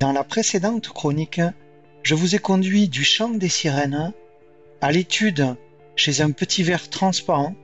Dans 0.00 0.12
la 0.12 0.22
précédente 0.22 0.90
chronique, 0.90 1.40
je 2.04 2.14
vous 2.14 2.36
ai 2.36 2.38
conduit 2.38 2.88
du 2.88 3.02
chant 3.02 3.30
des 3.30 3.48
sirènes 3.48 4.12
à 4.80 4.92
l'étude 4.92 5.56
chez 5.96 6.20
un 6.20 6.30
petit 6.30 6.62
ver 6.62 6.88
transparent 6.88 7.56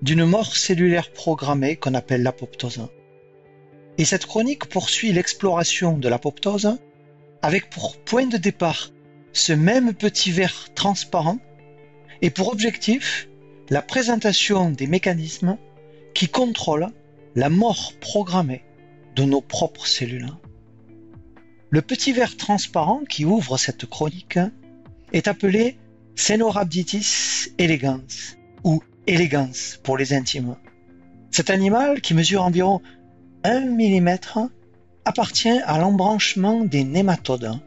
d'une 0.00 0.24
mort 0.24 0.56
cellulaire 0.56 1.12
programmée 1.12 1.76
qu'on 1.76 1.92
appelle 1.92 2.22
l'apoptose. 2.22 2.88
Et 3.98 4.06
cette 4.06 4.24
chronique 4.24 4.70
poursuit 4.70 5.12
l'exploration 5.12 5.98
de 5.98 6.08
l'apoptose 6.08 6.78
avec 7.42 7.68
pour 7.68 7.98
point 7.98 8.26
de 8.26 8.38
départ 8.38 8.90
ce 9.34 9.52
même 9.52 9.92
petit 9.92 10.30
ver 10.30 10.72
transparent 10.74 11.38
et 12.22 12.30
pour 12.30 12.48
objectif 12.48 13.28
la 13.68 13.82
présentation 13.82 14.70
des 14.70 14.86
mécanismes 14.86 15.58
qui 16.14 16.28
contrôlent 16.28 16.90
la 17.34 17.50
mort 17.50 17.92
programmée 18.00 18.64
de 19.14 19.24
nos 19.24 19.42
propres 19.42 19.86
cellules. 19.86 20.30
Le 21.72 21.82
petit 21.82 22.12
ver 22.12 22.36
transparent 22.36 23.02
qui 23.08 23.24
ouvre 23.24 23.56
cette 23.56 23.86
chronique 23.86 24.40
est 25.12 25.28
appelé 25.28 25.78
Cenorhabditis 26.16 27.52
elegans 27.58 28.34
ou 28.64 28.82
elegans 29.06 29.78
pour 29.84 29.96
les 29.96 30.12
intimes. 30.12 30.56
Cet 31.30 31.48
animal 31.48 32.00
qui 32.00 32.14
mesure 32.14 32.42
environ 32.42 32.82
1 33.44 33.60
mm 33.66 34.18
appartient 35.04 35.60
à 35.64 35.78
l'embranchement 35.78 36.64
des 36.64 36.82
nématodes 36.82 37.60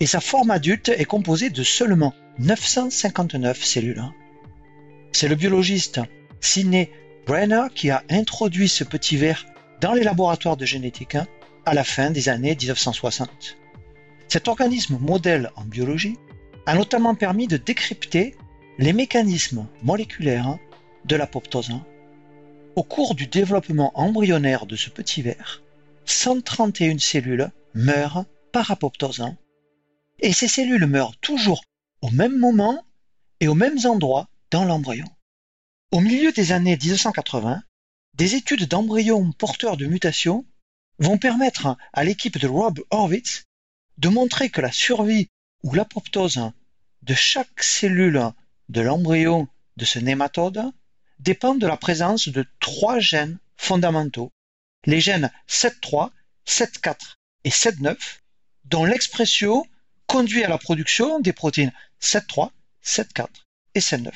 et 0.00 0.06
sa 0.06 0.18
forme 0.18 0.50
adulte 0.50 0.88
est 0.88 1.04
composée 1.04 1.50
de 1.50 1.62
seulement 1.62 2.14
959 2.40 3.64
cellules. 3.64 4.02
C'est 5.12 5.28
le 5.28 5.36
biologiste 5.36 6.00
Sidney 6.40 6.90
Brenner 7.24 7.66
qui 7.72 7.90
a 7.90 8.02
introduit 8.10 8.68
ce 8.68 8.82
petit 8.82 9.16
ver 9.16 9.46
dans 9.80 9.92
les 9.92 10.02
laboratoires 10.02 10.56
de 10.56 10.66
génétique 10.66 11.16
à 11.68 11.74
la 11.74 11.84
fin 11.84 12.10
des 12.10 12.30
années 12.30 12.56
1960. 12.58 13.58
Cet 14.28 14.48
organisme 14.48 14.96
modèle 14.98 15.50
en 15.54 15.64
biologie 15.64 16.16
a 16.64 16.74
notamment 16.74 17.14
permis 17.14 17.46
de 17.46 17.58
décrypter 17.58 18.34
les 18.78 18.94
mécanismes 18.94 19.66
moléculaires 19.82 20.56
de 21.04 21.14
l'apoptose. 21.14 21.74
Au 22.74 22.82
cours 22.82 23.14
du 23.14 23.26
développement 23.26 23.92
embryonnaire 23.94 24.64
de 24.64 24.76
ce 24.76 24.88
petit 24.88 25.20
ver, 25.20 25.62
131 26.06 26.96
cellules 26.96 27.50
meurent 27.74 28.24
par 28.50 28.70
apoptose. 28.70 29.26
Et 30.20 30.32
ces 30.32 30.48
cellules 30.48 30.86
meurent 30.86 31.18
toujours 31.18 31.62
au 32.00 32.08
même 32.08 32.38
moment 32.38 32.82
et 33.40 33.48
aux 33.48 33.54
mêmes 33.54 33.80
endroits 33.84 34.30
dans 34.50 34.64
l'embryon. 34.64 35.06
Au 35.92 36.00
milieu 36.00 36.32
des 36.32 36.52
années 36.52 36.78
1980, 36.82 37.60
des 38.14 38.36
études 38.36 38.68
d'embryons 38.68 39.32
porteurs 39.32 39.76
de 39.76 39.84
mutations 39.84 40.46
vont 40.98 41.18
permettre 41.18 41.76
à 41.92 42.04
l'équipe 42.04 42.38
de 42.38 42.48
Rob 42.48 42.80
Horwitz 42.90 43.44
de 43.98 44.08
montrer 44.08 44.50
que 44.50 44.60
la 44.60 44.72
survie 44.72 45.28
ou 45.62 45.74
l'apoptose 45.74 46.50
de 47.02 47.14
chaque 47.14 47.62
cellule 47.62 48.32
de 48.68 48.80
l'embryon 48.80 49.48
de 49.76 49.84
ce 49.84 49.98
nématode 49.98 50.62
dépend 51.18 51.54
de 51.54 51.66
la 51.66 51.76
présence 51.76 52.28
de 52.28 52.44
trois 52.60 52.98
gènes 52.98 53.38
fondamentaux, 53.56 54.30
les 54.86 55.00
gènes 55.00 55.30
7.3, 55.48 56.10
7.4 56.46 57.16
et 57.44 57.50
7.9, 57.50 57.96
dont 58.64 58.84
l'expression 58.84 59.66
conduit 60.06 60.44
à 60.44 60.48
la 60.48 60.58
production 60.58 61.20
des 61.20 61.32
protéines 61.32 61.72
7.3, 62.00 62.50
7.4 62.84 63.26
et 63.74 63.80
7.9. 63.80 64.12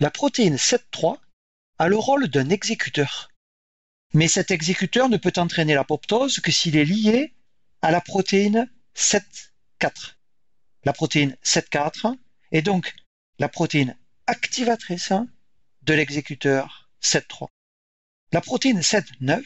La 0.00 0.10
protéine 0.10 0.56
7.3 0.56 1.18
a 1.78 1.88
le 1.88 1.96
rôle 1.96 2.28
d'un 2.28 2.50
exécuteur. 2.50 3.30
Mais 4.14 4.28
cet 4.28 4.50
exécuteur 4.50 5.08
ne 5.08 5.16
peut 5.16 5.32
entraîner 5.36 5.74
l'apoptose 5.74 6.40
que 6.40 6.52
s'il 6.52 6.76
est 6.76 6.84
lié 6.84 7.34
à 7.82 7.90
la 7.90 8.00
protéine 8.00 8.70
7.4. 8.96 10.14
La 10.84 10.92
protéine 10.92 11.36
7.4 11.44 12.16
est 12.52 12.62
donc 12.62 12.94
la 13.38 13.48
protéine 13.48 13.96
activatrice 14.26 15.12
de 15.82 15.94
l'exécuteur 15.94 16.90
7.3. 17.02 17.48
La 18.32 18.40
protéine 18.40 18.80
7.9 18.80 19.44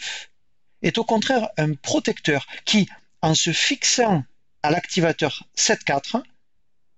est 0.82 0.98
au 0.98 1.04
contraire 1.04 1.48
un 1.56 1.74
protecteur 1.74 2.46
qui, 2.64 2.88
en 3.22 3.34
se 3.34 3.52
fixant 3.52 4.24
à 4.62 4.70
l'activateur 4.70 5.44
7.4, 5.56 6.22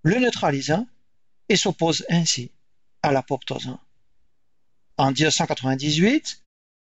le 0.02 0.18
neutralise 0.18 0.76
et 1.48 1.56
s'oppose 1.56 2.04
ainsi 2.08 2.50
à 3.02 3.12
l'apoptose. 3.12 3.76
En 4.96 5.10
1998, 5.10 6.41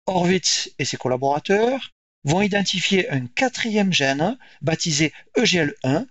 Horwitz 0.07 0.69
et 0.77 0.85
ses 0.85 0.97
collaborateurs 0.97 1.91
vont 2.25 2.41
identifier 2.41 3.09
un 3.09 3.25
quatrième 3.27 3.91
gène 3.91 4.37
baptisé 4.61 5.13
EGL1 5.35 6.07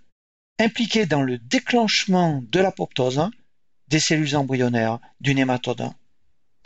impliqué 0.59 1.05
dans 1.05 1.21
le 1.21 1.37
déclenchement 1.37 2.41
de 2.41 2.59
l'apoptose 2.59 3.29
des 3.87 3.99
cellules 3.99 4.35
embryonnaires 4.35 4.99
du 5.19 5.35
nématode. 5.35 5.89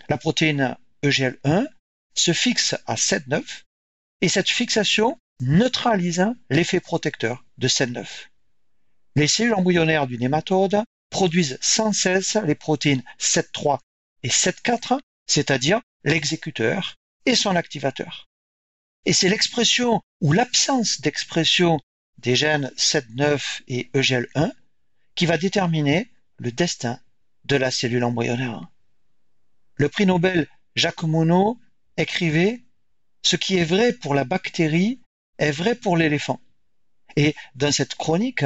La 0.08 0.18
protéine 0.18 0.76
EGL1 1.04 1.68
se 2.16 2.34
fixe 2.34 2.76
à 2.86 2.96
7,9 2.96 3.64
et 4.22 4.30
cette 4.30 4.50
fixation 4.50 5.18
neutralise 5.42 6.28
l'effet 6.50 6.80
protecteur 6.80 7.44
de 7.58 7.68
7,9. 7.68 8.06
Les 9.16 9.28
cellules 9.28 9.54
embryonnaires 9.54 10.08
du 10.08 10.18
nématode 10.18 10.84
produisent 11.10 11.58
sans 11.62 11.94
cesse 11.94 12.36
les 12.36 12.56
protéines 12.56 13.04
7,3 13.20 13.80
et 14.24 14.30
7,4, 14.30 15.00
c'est-à-dire 15.26 15.82
l'exécuteur 16.04 16.99
et 17.26 17.36
son 17.36 17.56
activateur. 17.56 18.30
Et 19.06 19.14
c'est 19.14 19.30
l'expression 19.30 20.02
ou 20.22 20.34
l'absence 20.34 21.02
d'expression 21.02 21.80
des 22.18 22.36
gènes 22.36 22.72
7,9 22.78 23.62
et 23.68 23.90
EGL1 23.94 24.52
qui 25.16 25.26
va 25.26 25.38
déterminer 25.38 26.12
le 26.38 26.52
destin 26.52 27.00
de 27.46 27.56
la 27.56 27.72
cellule 27.72 28.04
embryonnaire. 28.04 28.70
Le 29.76 29.90
prix 29.90 30.06
Nobel 30.06 30.48
Jacques 30.76 31.04
Monod 31.04 31.58
écrivait 31.98 32.62
Ce 33.24 33.36
qui 33.36 33.58
est 33.58 33.66
vrai 33.66 33.94
pour 33.94 34.14
la 34.14 34.24
bactérie 34.24 35.02
est 35.38 35.52
vrai 35.52 35.76
pour 35.76 35.98
l'éléphant. 35.98 36.42
Et 37.16 37.36
dans 37.56 37.72
cette 37.72 37.96
chronique, 37.96 38.46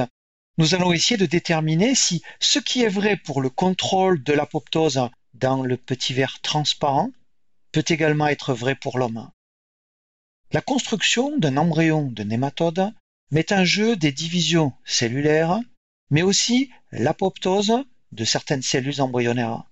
nous 0.57 0.75
allons 0.75 0.93
essayer 0.93 1.17
de 1.17 1.25
déterminer 1.25 1.95
si 1.95 2.21
ce 2.39 2.59
qui 2.59 2.83
est 2.83 2.89
vrai 2.89 3.17
pour 3.17 3.41
le 3.41 3.49
contrôle 3.49 4.23
de 4.23 4.33
l'apoptose 4.33 5.09
dans 5.33 5.63
le 5.63 5.77
petit 5.77 6.13
verre 6.13 6.39
transparent 6.41 7.11
peut 7.73 7.83
également 7.87 8.27
être 8.27 8.53
vrai 8.53 8.75
pour 8.75 8.97
l'homme. 8.97 9.29
La 10.51 10.61
construction 10.61 11.37
d'un 11.37 11.57
embryon 11.57 12.09
de 12.09 12.23
nématode 12.23 12.93
met 13.31 13.51
en 13.51 13.65
jeu 13.65 13.97
des 13.97 14.11
divisions 14.11 14.73
cellulaires, 14.85 15.59
mais 16.11 16.21
aussi 16.21 16.71
l'apoptose 16.91 17.73
de 18.11 18.23
certaines 18.23 18.61
cellules 18.61 19.01
embryonnaires. 19.01 19.63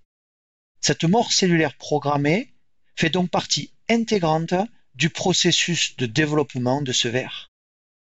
Cette 0.82 1.04
mort 1.04 1.32
cellulaire 1.32 1.78
programmée 1.78 2.56
fait 2.96 3.12
donc 3.12 3.30
partie 3.30 3.72
intégrante 3.88 4.56
du 4.96 5.12
processus 5.12 5.96
de 5.98 6.08
développement 6.08 6.82
de 6.82 6.92
ce 6.92 7.08
ver. 7.08 7.52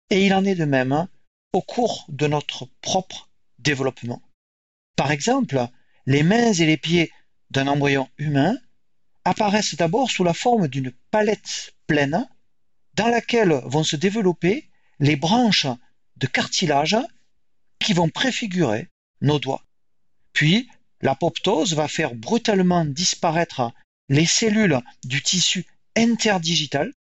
Et 0.10 0.26
il 0.26 0.34
en 0.34 0.44
est 0.44 0.56
de 0.56 0.66
même 0.66 1.08
au 1.54 1.62
cours 1.62 2.06
de 2.10 2.28
notre 2.28 2.68
propre 2.82 3.30
développement. 3.60 4.22
Par 4.98 5.12
exemple, 5.12 5.66
les 6.06 6.24
mains 6.24 6.52
et 6.52 6.66
les 6.66 6.78
pieds 6.78 7.12
d'un 7.52 7.68
embryon 7.68 8.10
humain 8.18 8.58
apparaissent 9.28 9.76
d'abord 9.76 10.10
sous 10.10 10.24
la 10.24 10.34
forme 10.34 10.68
d'une 10.68 10.92
palette 11.12 11.74
pleine 11.86 12.28
dans 12.94 13.10
laquelle 13.10 13.62
vont 13.66 13.84
se 13.84 13.98
développer 13.98 14.70
les 15.00 15.18
branches 15.18 15.68
de 16.16 16.28
cartilage 16.28 16.98
qui 17.80 17.94
vont 17.94 18.10
préfigurer 18.10 18.88
nos 19.22 19.38
doigts. 19.38 19.64
Puis, 20.32 20.70
l'apoptose 21.02 21.76
va 21.76 21.88
faire 21.88 22.16
brutalement 22.16 22.86
disparaître 22.86 23.72
les 24.10 24.26
cellules 24.26 24.80
du 25.04 25.22
tissu 25.22 25.66
interdigital, 25.96 26.94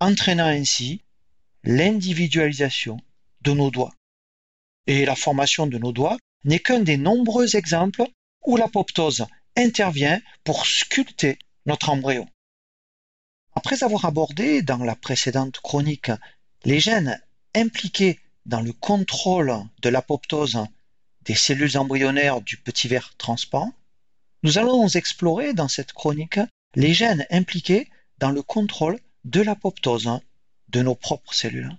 entraînant 0.00 0.46
ainsi 0.46 1.02
l'individualisation 1.62 2.98
de 3.42 3.52
nos 3.52 3.70
doigts. 3.70 3.94
Et 4.88 5.04
la 5.04 5.14
formation 5.14 5.68
de 5.68 5.78
nos 5.78 5.92
doigts 5.92 6.18
n'est 6.44 6.58
qu'un 6.58 6.80
des 6.80 6.96
nombreux 6.96 7.54
exemples 7.54 8.04
où 8.44 8.56
l'apoptose 8.56 9.26
intervient 9.56 10.20
pour 10.42 10.66
sculpter 10.66 11.38
notre 11.66 11.90
embryon. 11.90 12.28
Après 13.54 13.82
avoir 13.82 14.04
abordé 14.04 14.62
dans 14.62 14.84
la 14.84 14.96
précédente 14.96 15.60
chronique 15.60 16.10
les 16.64 16.80
gènes 16.80 17.20
impliqués 17.54 18.18
dans 18.46 18.60
le 18.60 18.72
contrôle 18.72 19.54
de 19.82 19.88
l'apoptose 19.88 20.64
des 21.22 21.34
cellules 21.34 21.76
embryonnaires 21.76 22.40
du 22.40 22.56
petit 22.56 22.88
ver 22.88 23.14
transparent, 23.16 23.74
nous 24.42 24.58
allons 24.58 24.88
explorer 24.88 25.52
dans 25.52 25.68
cette 25.68 25.92
chronique 25.92 26.40
les 26.74 26.94
gènes 26.94 27.26
impliqués 27.30 27.90
dans 28.18 28.30
le 28.30 28.42
contrôle 28.42 28.98
de 29.24 29.40
l'apoptose 29.40 30.20
de 30.68 30.82
nos 30.82 30.94
propres 30.94 31.34
cellules. 31.34 31.76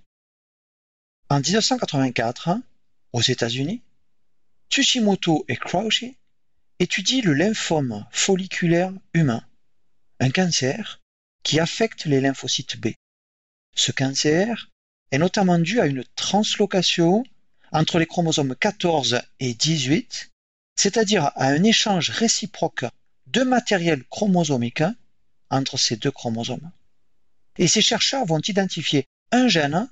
En 1.28 1.40
1984, 1.40 2.58
aux 3.12 3.20
États-Unis, 3.20 3.82
Tsushimoto 4.70 5.44
et 5.48 5.56
Crouchy 5.56 6.16
étudient 6.78 7.22
le 7.24 7.34
lymphome 7.34 8.06
folliculaire 8.10 8.92
humain, 9.14 9.44
un 10.22 10.30
cancer 10.30 11.00
qui 11.42 11.58
affecte 11.58 12.04
les 12.04 12.20
lymphocytes 12.20 12.76
B. 12.76 12.90
Ce 13.74 13.90
cancer 13.90 14.70
est 15.10 15.18
notamment 15.18 15.58
due 15.58 15.80
à 15.80 15.86
une 15.86 16.04
translocation 16.14 17.24
entre 17.72 17.98
les 17.98 18.06
chromosomes 18.06 18.54
14 18.54 19.20
et 19.40 19.54
18, 19.54 20.30
c'est-à-dire 20.76 21.24
à 21.34 21.46
un 21.46 21.64
échange 21.64 22.10
réciproque 22.10 22.84
de 23.26 23.42
matériel 23.42 24.04
chromosomique 24.04 24.84
entre 25.50 25.76
ces 25.76 25.96
deux 25.96 26.12
chromosomes. 26.12 26.70
Et 27.58 27.66
ces 27.66 27.82
chercheurs 27.82 28.24
vont 28.24 28.40
identifier 28.46 29.06
un 29.32 29.48
gène 29.48 29.90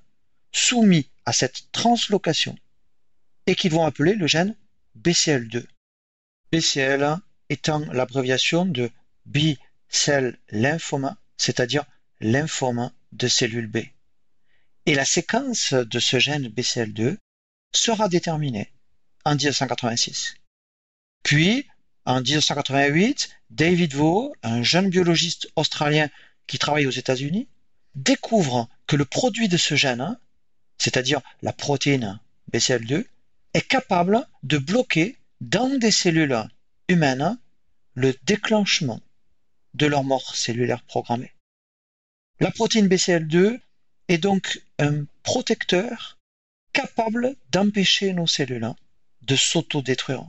soumis 0.53 1.09
à 1.25 1.33
cette 1.33 1.73
translocation 1.73 2.56
et 3.47 3.56
qu'ils 3.56 3.73
vont 3.73 3.85
appeler 3.85 4.15
le 4.15 4.29
gène 4.29 4.56
BCL2. 4.97 5.67
BCL 6.53 7.17
étant 7.49 7.81
l'abréviation 7.93 8.65
de 8.65 8.93
B-cell 9.90 10.38
lymphoma, 10.50 11.16
c'est-à-dire 11.37 11.84
lymphome 12.20 12.92
de 13.12 13.28
cellules 13.28 13.66
B. 13.66 13.78
Et 14.87 14.94
la 14.94 15.04
séquence 15.04 15.75
de 15.75 15.98
ce 15.98 16.19
gène 16.19 16.48
BCL2 16.48 17.16
sera 17.75 18.08
déterminée 18.08 18.72
en 19.25 19.34
1986. 19.34 20.34
Puis, 21.22 21.66
en 22.04 22.22
1988, 22.22 23.31
David 23.50 23.94
Vaux, 23.94 24.34
un 24.42 24.62
jeune 24.62 24.88
biologiste 24.88 25.48
australien 25.56 26.08
qui 26.46 26.58
travaille 26.58 26.87
aux 26.87 26.90
États-Unis, 26.90 27.48
découvre 27.94 28.69
que 28.87 28.96
le 28.96 29.04
produit 29.04 29.48
de 29.48 29.56
ce 29.56 29.75
gène, 29.75 30.19
c'est-à-dire 30.78 31.20
la 31.42 31.52
protéine 31.52 32.20
BCL2, 32.52 33.06
est 33.54 33.69
capable 33.69 34.26
de 34.44 34.58
bloquer 34.58 35.19
dans 35.40 35.78
des 35.78 35.90
cellules 35.90 36.48
humaines 36.88 37.38
le 37.94 38.14
déclenchement 38.22 39.00
de 39.75 39.87
leur 39.87 40.05
mort 40.05 40.34
cellulaire 40.34 40.82
programmée. 40.82 41.32
La 42.40 42.50
protéine 42.50 42.88
BCL2 42.88 43.61
est 44.08 44.19
donc 44.19 44.62
un 44.78 45.05
protecteur 45.22 46.19
capable 46.72 47.37
d'empêcher 47.50 48.12
nos 48.12 48.26
cellules 48.26 48.72
de 49.22 49.37
s'autodétruire. 49.37 50.28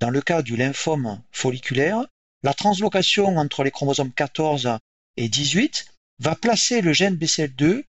Dans 0.00 0.10
le 0.10 0.22
cas 0.22 0.42
du 0.42 0.56
lymphome 0.56 1.22
folliculaire, 1.30 2.06
la 2.42 2.54
translocation 2.54 3.36
entre 3.36 3.62
les 3.64 3.70
chromosomes 3.70 4.12
14 4.12 4.78
et 5.16 5.28
18 5.28 5.86
va 6.18 6.34
placer 6.34 6.80
le 6.80 6.92
gène 6.92 7.16
BCL2 7.16 7.84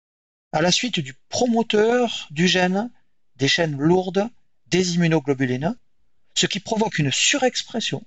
à 0.53 0.61
la 0.61 0.71
suite 0.71 0.99
du 0.99 1.13
promoteur 1.29 2.27
du 2.31 2.47
gène 2.47 2.89
des 3.35 3.47
chaînes 3.47 3.77
lourdes 3.77 4.29
des 4.67 4.95
immunoglobulines, 4.95 5.75
ce 6.33 6.45
qui 6.45 6.59
provoque 6.59 6.99
une 6.99 7.11
surexpression 7.11 8.03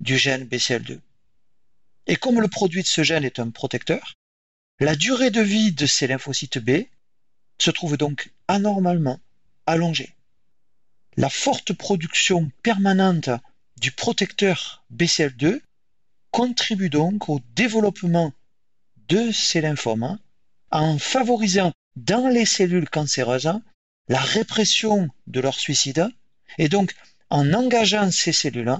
du 0.00 0.18
gène 0.18 0.44
BCL2. 0.44 0.98
Et 2.06 2.16
comme 2.16 2.40
le 2.40 2.48
produit 2.48 2.82
de 2.82 2.88
ce 2.88 3.02
gène 3.02 3.24
est 3.24 3.38
un 3.38 3.50
protecteur, 3.50 4.14
la 4.80 4.96
durée 4.96 5.30
de 5.30 5.40
vie 5.40 5.72
de 5.72 5.86
ces 5.86 6.06
lymphocytes 6.06 6.58
B 6.58 6.86
se 7.60 7.70
trouve 7.70 7.96
donc 7.96 8.32
anormalement 8.48 9.20
allongée. 9.66 10.14
La 11.16 11.30
forte 11.30 11.72
production 11.72 12.50
permanente 12.62 13.30
du 13.80 13.92
protecteur 13.92 14.84
BCL2 14.92 15.60
contribue 16.30 16.90
donc 16.90 17.28
au 17.28 17.40
développement 17.54 18.32
de 19.08 19.30
ces 19.30 19.60
lymphomes 19.60 20.18
en 20.70 20.98
favorisant 20.98 21.72
dans 21.96 22.28
les 22.28 22.46
cellules 22.46 22.90
cancéreuses 22.90 23.60
la 24.08 24.20
répression 24.20 25.08
de 25.28 25.40
leur 25.40 25.58
suicide 25.58 26.08
et 26.58 26.68
donc 26.68 26.94
en 27.30 27.52
engageant 27.52 28.10
ces 28.10 28.32
cellules 28.32 28.76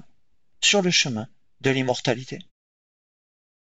sur 0.61 0.82
le 0.82 0.91
chemin 0.91 1.29
de 1.61 1.70
l'immortalité. 1.70 2.41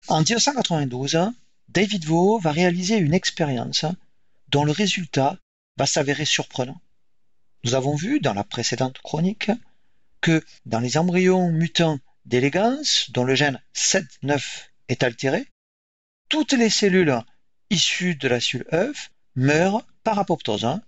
En 0.07 0.21
1992, 0.21 1.31
David 1.69 2.05
Vaux 2.05 2.39
va 2.39 2.51
réaliser 2.51 2.97
une 2.97 3.13
expérience 3.13 3.85
dont 4.49 4.65
le 4.65 4.71
résultat 4.71 5.37
va 5.77 5.85
s'avérer 5.85 6.25
surprenant. 6.25 6.81
Nous 7.63 7.75
avons 7.75 7.95
vu 7.95 8.19
dans 8.19 8.33
la 8.33 8.43
précédente 8.43 8.97
chronique 8.99 9.51
que 10.19 10.43
dans 10.65 10.79
les 10.79 10.97
embryons 10.97 11.51
mutants 11.51 11.99
d'élégance 12.25 13.11
dont 13.11 13.23
le 13.23 13.35
gène 13.35 13.61
7-9 13.75 14.41
est 14.89 15.03
altéré, 15.03 15.47
toutes 16.29 16.53
les 16.53 16.69
cellules 16.69 17.21
issues 17.69 18.15
de 18.15 18.27
la 18.27 18.39
cellule 18.39 18.67
œuf 18.73 19.11
meurent 19.35 19.85
par 20.03 20.19
apoptose 20.19 20.79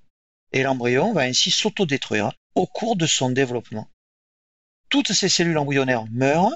et 0.52 0.64
l'embryon 0.64 1.14
va 1.14 1.22
ainsi 1.22 1.52
s'autodétruire 1.52 2.34
au 2.56 2.66
cours 2.68 2.96
de 2.96 3.06
son 3.06 3.30
développement. 3.30 3.90
Toutes 4.90 5.14
ces 5.14 5.30
cellules 5.30 5.58
embryonnaires 5.58 6.06
meurent 6.12 6.56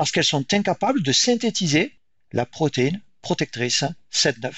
parce 0.00 0.12
qu'elles 0.12 0.24
sont 0.24 0.54
incapables 0.54 1.02
de 1.02 1.12
synthétiser 1.12 1.94
la 2.32 2.46
protéine 2.46 3.02
protectrice 3.20 3.84
7-9. 4.10 4.50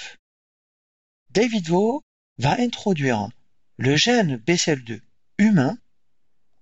David 1.31 1.67
Vaux 1.67 2.01
va 2.39 2.61
introduire 2.61 3.29
le 3.77 3.97
gène 3.97 4.37
BCL2 4.37 5.01
humain 5.39 5.77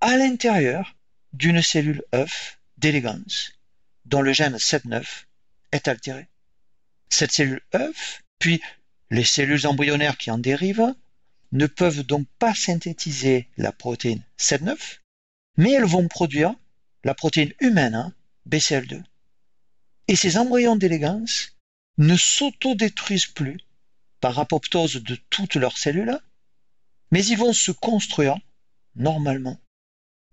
à 0.01 0.17
l'intérieur 0.17 0.97
d'une 1.35 1.61
cellule 1.61 2.03
œuf 2.15 2.59
d'élégance 2.79 3.53
dont 4.07 4.23
le 4.23 4.33
gène 4.33 4.57
7-9 4.57 5.05
est 5.73 5.87
altéré. 5.87 6.27
Cette 7.11 7.33
cellule 7.33 7.61
œuf, 7.75 8.23
puis 8.39 8.63
les 9.11 9.25
cellules 9.25 9.67
embryonnaires 9.67 10.17
qui 10.17 10.31
en 10.31 10.39
dérivent, 10.39 10.95
ne 11.53 11.67
peuvent 11.67 12.03
donc 12.03 12.27
pas 12.39 12.55
synthétiser 12.55 13.47
la 13.59 13.73
protéine 13.73 14.25
7-9, 14.39 15.01
mais 15.59 15.73
elles 15.73 15.85
vont 15.85 16.09
produire 16.09 16.55
la 17.05 17.13
protéine 17.13 17.53
humaine 17.61 17.95
hein, 17.95 18.15
BCL2. 18.49 19.03
Et 20.09 20.17
ces 20.17 20.37
embryons 20.37 20.77
d'élégance 20.77 21.57
ne 21.99 22.17
s'autodétruisent 22.17 23.27
plus 23.27 23.59
par 24.21 24.39
apoptose 24.39 25.03
de 25.03 25.17
toutes 25.31 25.57
leurs 25.57 25.79
cellules, 25.79 26.19
mais 27.11 27.25
ils 27.25 27.39
vont 27.39 27.53
se 27.53 27.73
construire 27.73 28.37
normalement. 28.95 29.59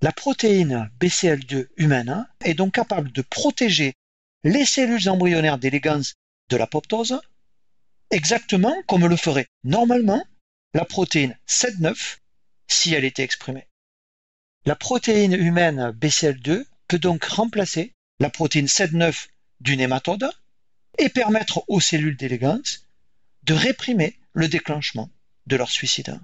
La 0.01 0.11
protéine 0.11 0.91
BCL2 0.99 1.67
humaine 1.77 2.27
est 2.43 2.53
donc 2.53 2.73
capable 2.73 3.11
de 3.11 3.21
protéger 3.21 3.93
les 4.43 4.65
cellules 4.65 5.09
embryonnaires 5.09 5.57
d'élégance 5.57 6.15
de 6.49 6.57
l'apoptose, 6.57 7.19
exactement 8.11 8.75
comme 8.87 9.07
le 9.07 9.17
ferait 9.17 9.47
normalement 9.63 10.23
la 10.73 10.85
protéine 10.85 11.37
7-9 11.47 12.17
si 12.67 12.93
elle 12.93 13.05
était 13.05 13.23
exprimée. 13.23 13.67
La 14.65 14.75
protéine 14.75 15.33
humaine 15.33 15.91
BCL2 15.91 16.65
peut 16.87 16.99
donc 16.99 17.23
remplacer 17.23 17.93
la 18.19 18.29
protéine 18.29 18.65
7-9 18.65 19.27
du 19.59 19.77
nématode 19.77 20.29
et 20.97 21.09
permettre 21.09 21.63
aux 21.67 21.79
cellules 21.79 22.17
d'élégance 22.17 22.85
de 23.43 23.53
réprimer 23.53 24.17
le 24.33 24.47
déclenchement 24.47 25.09
de 25.45 25.55
leur 25.55 25.69
suicide. 25.69 26.19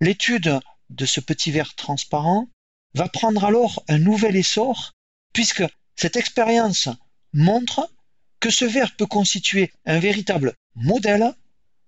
L'étude 0.00 0.60
de 0.90 1.06
ce 1.06 1.20
petit 1.20 1.50
verre 1.50 1.74
transparent 1.74 2.48
va 2.94 3.08
prendre 3.08 3.44
alors 3.44 3.84
un 3.88 3.98
nouvel 3.98 4.36
essor 4.36 4.92
puisque 5.32 5.64
cette 5.96 6.16
expérience 6.16 6.88
montre 7.32 7.92
que 8.40 8.50
ce 8.50 8.64
verre 8.64 8.94
peut 8.96 9.06
constituer 9.06 9.72
un 9.84 9.98
véritable 9.98 10.54
modèle 10.74 11.34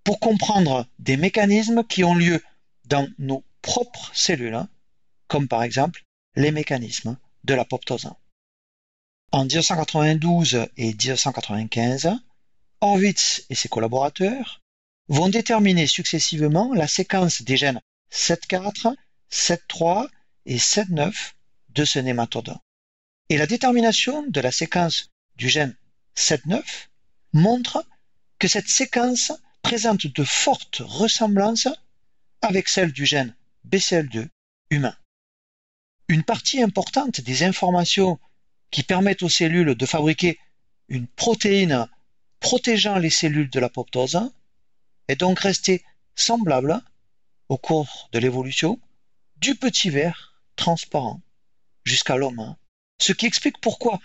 pour 0.05 0.21
comprendre 0.21 0.87
des 0.99 1.17
mécanismes 1.17 1.85
qui 1.85 2.05
ont 2.05 2.15
lieu 2.15 2.43
dans 2.87 3.09
nos 3.19 3.45
propres 3.63 4.11
cellules, 4.15 4.67
comme 5.27 5.49
par 5.49 5.63
exemple 5.63 6.05
les 6.35 6.51
mécanismes 6.51 7.19
de 7.45 7.55
l'apoptose. 7.55 8.11
En 9.31 9.45
1992 9.45 10.69
et 10.79 10.95
1995, 10.95 12.11
Horwitz 12.81 13.45
et 13.51 13.55
ses 13.55 13.69
collaborateurs 13.69 14.63
vont 15.09 15.29
déterminer 15.29 15.87
successivement 15.87 16.73
la 16.73 16.89
séquence 16.89 17.43
des 17.43 17.59
gènes 17.59 17.81
7.4, 18.11 18.95
7.3 19.31 20.09
et 20.47 20.57
7.9 20.57 21.13
de 21.69 21.85
ce 21.85 21.99
nématode. 21.99 22.57
Et 23.29 23.37
la 23.37 23.47
détermination 23.47 24.25
de 24.27 24.41
la 24.41 24.51
séquence 24.51 25.11
du 25.37 25.51
gène 25.51 25.77
7.9 26.17 26.63
montre 27.35 27.85
que 28.39 28.49
cette 28.49 28.69
séquence 28.69 29.33
présente 29.61 30.07
de 30.07 30.25
fortes 30.25 30.81
ressemblances 30.83 31.69
avec 32.41 32.69
celle 32.69 32.93
du 32.93 33.05
gène 33.05 33.37
BCL2 33.69 34.29
humain. 34.71 34.97
Une 36.09 36.23
partie 36.23 36.63
importante 36.63 37.21
des 37.21 37.43
informations 37.43 38.19
qui 38.71 38.83
permettent 38.83 39.23
aux 39.23 39.29
cellules 39.29 39.75
de 39.75 39.87
fabriquer 39.87 40.39
une 40.89 41.07
protéine 41.07 41.89
protégeant 42.41 42.99
les 42.99 43.11
cellules 43.11 43.51
de 43.51 43.61
l'apoptose 43.61 44.31
est 45.09 45.17
donc 45.17 45.41
restée 45.41 45.85
semblable 46.15 46.81
au 47.49 47.57
cours 47.57 48.09
de 48.13 48.19
l'évolution 48.19 48.79
du 49.37 49.55
petit 49.55 49.91
verre 49.91 50.35
transparent 50.57 51.21
jusqu'à 51.85 52.17
l'homme. 52.17 52.57
Ce 53.01 53.13
qui 53.13 53.27
explique 53.27 53.59
pourquoi 53.61 54.01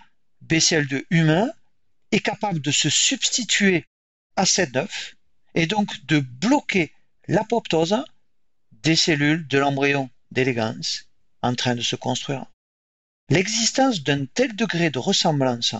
BCL2 0.48 1.06
humain 1.10 1.52
est 2.12 2.20
capable 2.20 2.62
de 2.62 2.72
se 2.72 2.90
substituer 2.90 3.86
à 4.36 4.46
cette 4.46 4.74
9 4.74 5.16
et 5.56 5.68
donc 5.68 6.06
de 6.06 6.20
bloquer 6.20 6.94
l'apoptose 7.28 8.04
des 8.72 8.96
cellules 8.96 9.48
de 9.48 9.58
l'embryon 9.58 10.10
d'élégance 10.32 11.06
en 11.42 11.56
train 11.56 11.76
de 11.76 11.82
se 11.82 11.96
construire. 11.96 12.46
L'existence 13.30 14.04
d'un 14.04 14.26
tel 14.26 14.56
degré 14.56 14.90
de 14.90 15.00
ressemblance 15.00 15.76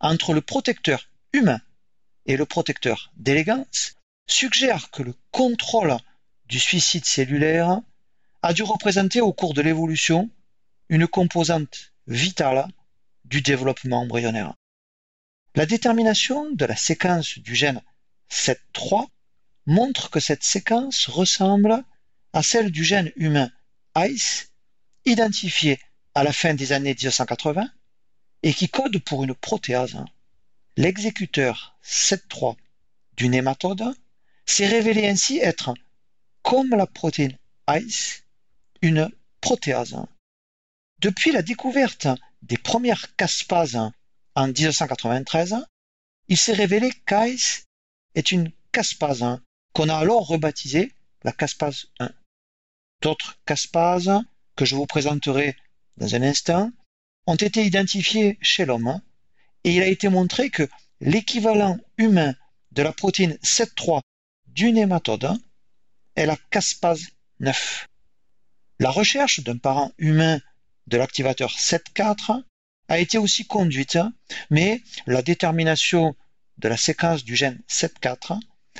entre 0.00 0.34
le 0.34 0.40
protecteur 0.40 1.08
humain 1.32 1.60
et 2.26 2.36
le 2.36 2.44
protecteur 2.44 3.12
d'élégance 3.16 3.94
suggère 4.26 4.90
que 4.90 5.02
le 5.02 5.14
contrôle 5.30 5.96
du 6.46 6.58
suicide 6.58 7.04
cellulaire 7.04 7.80
a 8.42 8.52
dû 8.52 8.62
représenter 8.64 9.20
au 9.20 9.32
cours 9.32 9.54
de 9.54 9.62
l'évolution 9.62 10.28
une 10.88 11.06
composante 11.06 11.92
vitale 12.08 12.66
du 13.24 13.40
développement 13.42 14.00
embryonnaire. 14.00 14.54
La 15.54 15.66
détermination 15.66 16.50
de 16.50 16.64
la 16.64 16.76
séquence 16.76 17.38
du 17.38 17.54
gène 17.54 17.80
7.3 18.30 19.06
montre 19.66 20.10
que 20.10 20.18
cette 20.18 20.42
séquence 20.42 21.06
ressemble 21.06 21.84
à 22.32 22.42
celle 22.42 22.70
du 22.72 22.82
gène 22.82 23.12
humain 23.16 23.50
ICE, 23.96 24.50
identifié 25.04 25.78
à 26.14 26.24
la 26.24 26.32
fin 26.32 26.54
des 26.54 26.72
années 26.72 26.94
1980 26.94 27.68
et 28.42 28.52
qui 28.54 28.68
code 28.68 28.98
pour 28.98 29.24
une 29.24 29.34
protéase. 29.34 29.96
L'exécuteur 30.76 31.76
7.3 31.84 32.56
du 33.16 33.28
nématode 33.28 33.94
s'est 34.46 34.66
révélé 34.66 35.08
ainsi 35.08 35.38
être, 35.38 35.74
comme 36.42 36.70
la 36.70 36.86
protéine 36.86 37.36
ICE, 37.68 38.24
une 38.80 39.10
protéase. 39.40 39.96
Depuis 40.98 41.32
la 41.32 41.42
découverte 41.42 42.08
des 42.42 42.58
premières 42.58 43.14
caspases 43.16 43.78
en 44.34 44.46
1993, 44.46 45.56
il 46.28 46.36
s'est 46.36 46.52
révélé 46.52 46.90
qu'ICE 47.06 47.66
est 48.14 48.32
une 48.32 48.50
caspase 48.72 49.40
qu'on 49.74 49.88
a 49.88 49.96
alors 49.96 50.26
rebaptisée 50.26 50.92
la 51.24 51.32
caspase 51.32 51.86
1. 51.98 52.10
D'autres 53.00 53.38
caspases 53.46 54.10
que 54.56 54.64
je 54.64 54.74
vous 54.74 54.86
présenterai 54.86 55.56
dans 55.96 56.14
un 56.14 56.22
instant 56.22 56.70
ont 57.26 57.36
été 57.36 57.64
identifiées 57.64 58.38
chez 58.40 58.64
l'homme 58.64 59.00
et 59.64 59.74
il 59.74 59.82
a 59.82 59.86
été 59.86 60.08
montré 60.08 60.50
que 60.50 60.68
l'équivalent 61.00 61.78
humain 61.98 62.34
de 62.72 62.82
la 62.82 62.92
protéine 62.92 63.38
7.3 63.42 64.00
du 64.46 64.72
nématode 64.72 65.32
est 66.16 66.26
la 66.26 66.36
caspase 66.50 67.08
9. 67.40 67.88
La 68.80 68.90
recherche 68.90 69.40
d'un 69.40 69.58
parent 69.58 69.92
humain 69.98 70.40
de 70.86 70.96
l'activateur 70.96 71.50
7.4 71.50 72.42
a 72.88 72.98
été 72.98 73.18
aussi 73.18 73.46
conduite, 73.46 73.98
mais 74.50 74.82
la 75.06 75.22
détermination 75.22 76.16
de 76.58 76.68
la 76.68 76.76
séquence 76.76 77.24
du 77.24 77.36
gène 77.36 77.60
7.4 77.68 78.38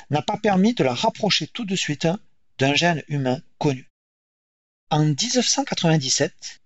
n'a 0.09 0.21
pas 0.21 0.37
permis 0.37 0.73
de 0.73 0.83
la 0.83 0.93
rapprocher 0.93 1.47
tout 1.47 1.65
de 1.65 1.75
suite 1.75 2.07
d'un 2.57 2.75
gène 2.75 3.03
humain 3.07 3.41
connu. 3.57 3.89
En 4.89 5.03
1997, 5.03 6.61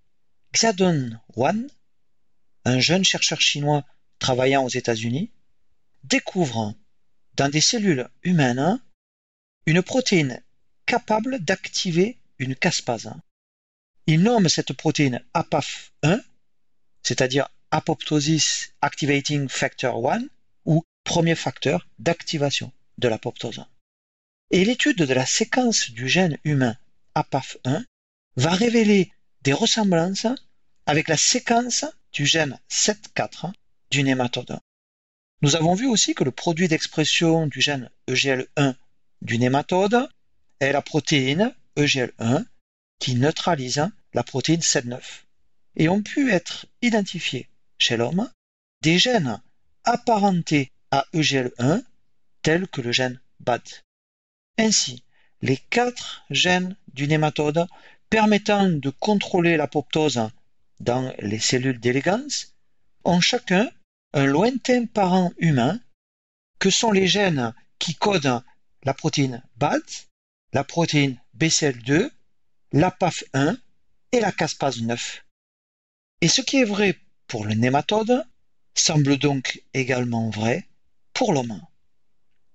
Xiaodong 0.58 1.20
Wan, 1.36 1.70
un 2.66 2.80
jeune 2.80 3.04
chercheur 3.04 3.40
chinois 3.40 3.86
travaillant 4.18 4.64
aux 4.64 4.70
États-Unis, 4.70 5.30
découvre 6.04 6.74
dans 7.36 7.48
des 7.48 7.62
cellules 7.62 8.10
humaines 8.24 8.82
une 9.68 9.84
protéine 9.84 10.42
capable 10.88 11.38
d'activer 11.42 12.18
une 12.40 12.56
caspase. 12.56 13.14
Il 14.08 14.24
nomme 14.24 14.50
cette 14.50 14.74
protéine 14.74 15.24
APAF1, 15.36 16.24
c'est-à-dire 17.04 17.48
Apoptosis 17.70 18.74
Activating 18.82 19.48
Factor 19.50 20.12
1, 20.12 20.24
ou 20.66 20.84
premier 21.04 21.36
facteur 21.36 21.88
d'activation 22.00 22.72
de 22.98 23.08
l'apoptose. 23.08 23.64
Et 24.50 24.66
l'étude 24.66 24.98
de 24.98 25.14
la 25.14 25.28
séquence 25.28 25.92
du 25.92 26.10
gène 26.10 26.40
humain 26.44 26.76
APAF1 27.14 27.86
va 28.38 28.52
révéler 28.56 29.12
des 29.44 29.54
ressemblances 29.54 30.26
avec 30.88 31.10
la 31.10 31.18
séquence 31.18 31.86
du 32.14 32.26
gène 32.26 32.58
7.4 32.72 33.52
du 33.92 34.04
nématode. 34.04 34.58
Nous 35.42 35.56
avons 35.56 35.76
vu 35.76 35.86
aussi 35.86 36.16
que 36.16 36.24
le 36.24 36.32
produit 36.32 36.70
d'expression 36.70 37.46
du 37.46 37.62
gène 37.62 37.92
EGL1 38.08 38.74
du 39.22 39.38
nématode 39.38 40.10
est 40.62 40.72
la 40.72 40.82
protéine 40.82 41.54
EGL1 41.76 42.46
qui 43.00 43.16
neutralise 43.16 43.88
la 44.14 44.24
protéine 44.24 44.62
7.9 44.62 45.00
et 45.76 45.90
ont 45.90 46.02
pu 46.02 46.32
être 46.32 46.66
identifiés 46.82 47.50
chez 47.78 47.98
l'homme 47.98 48.32
des 48.82 48.98
gènes 48.98 49.42
apparentés 49.84 50.72
à 50.92 51.06
EGL1 51.14 51.84
tels 52.42 52.68
que 52.68 52.82
le 52.82 52.94
gène 52.94 53.20
BAD. 53.42 53.62
Ainsi, 54.58 55.04
les 55.42 55.58
quatre 55.58 56.24
gènes 56.30 56.78
du 56.94 57.08
nématode 57.08 57.68
permettant 58.10 58.70
de 58.70 58.90
contrôler 58.90 59.58
l'apoptose 59.58 60.30
dans 60.80 61.14
les 61.20 61.40
cellules 61.40 61.80
d'élégance 61.80 62.54
ont 63.04 63.22
chacun 63.22 63.70
un 64.14 64.26
lointain 64.26 64.86
parent 64.86 65.32
humain 65.38 65.80
que 66.60 66.70
sont 66.70 66.92
les 66.92 67.08
gènes 67.08 67.54
qui 67.80 67.96
codent 67.96 68.42
la 68.84 68.94
protéine 68.94 69.44
BAD, 69.58 69.82
la 70.54 70.64
protéine 70.64 71.18
BCL2, 71.38 72.10
la 72.72 72.90
PAF1 72.90 73.58
et 74.12 74.20
la 74.20 74.32
caspase 74.32 74.82
9. 74.82 75.26
Et 76.22 76.28
ce 76.28 76.42
qui 76.42 76.58
est 76.58 76.66
vrai 76.66 76.98
pour 77.28 77.46
le 77.46 77.54
nématode 77.54 78.26
semble 78.74 79.18
donc 79.18 79.62
également 79.74 80.30
vrai 80.30 80.68
pour 81.14 81.34
l'homme. 81.34 81.62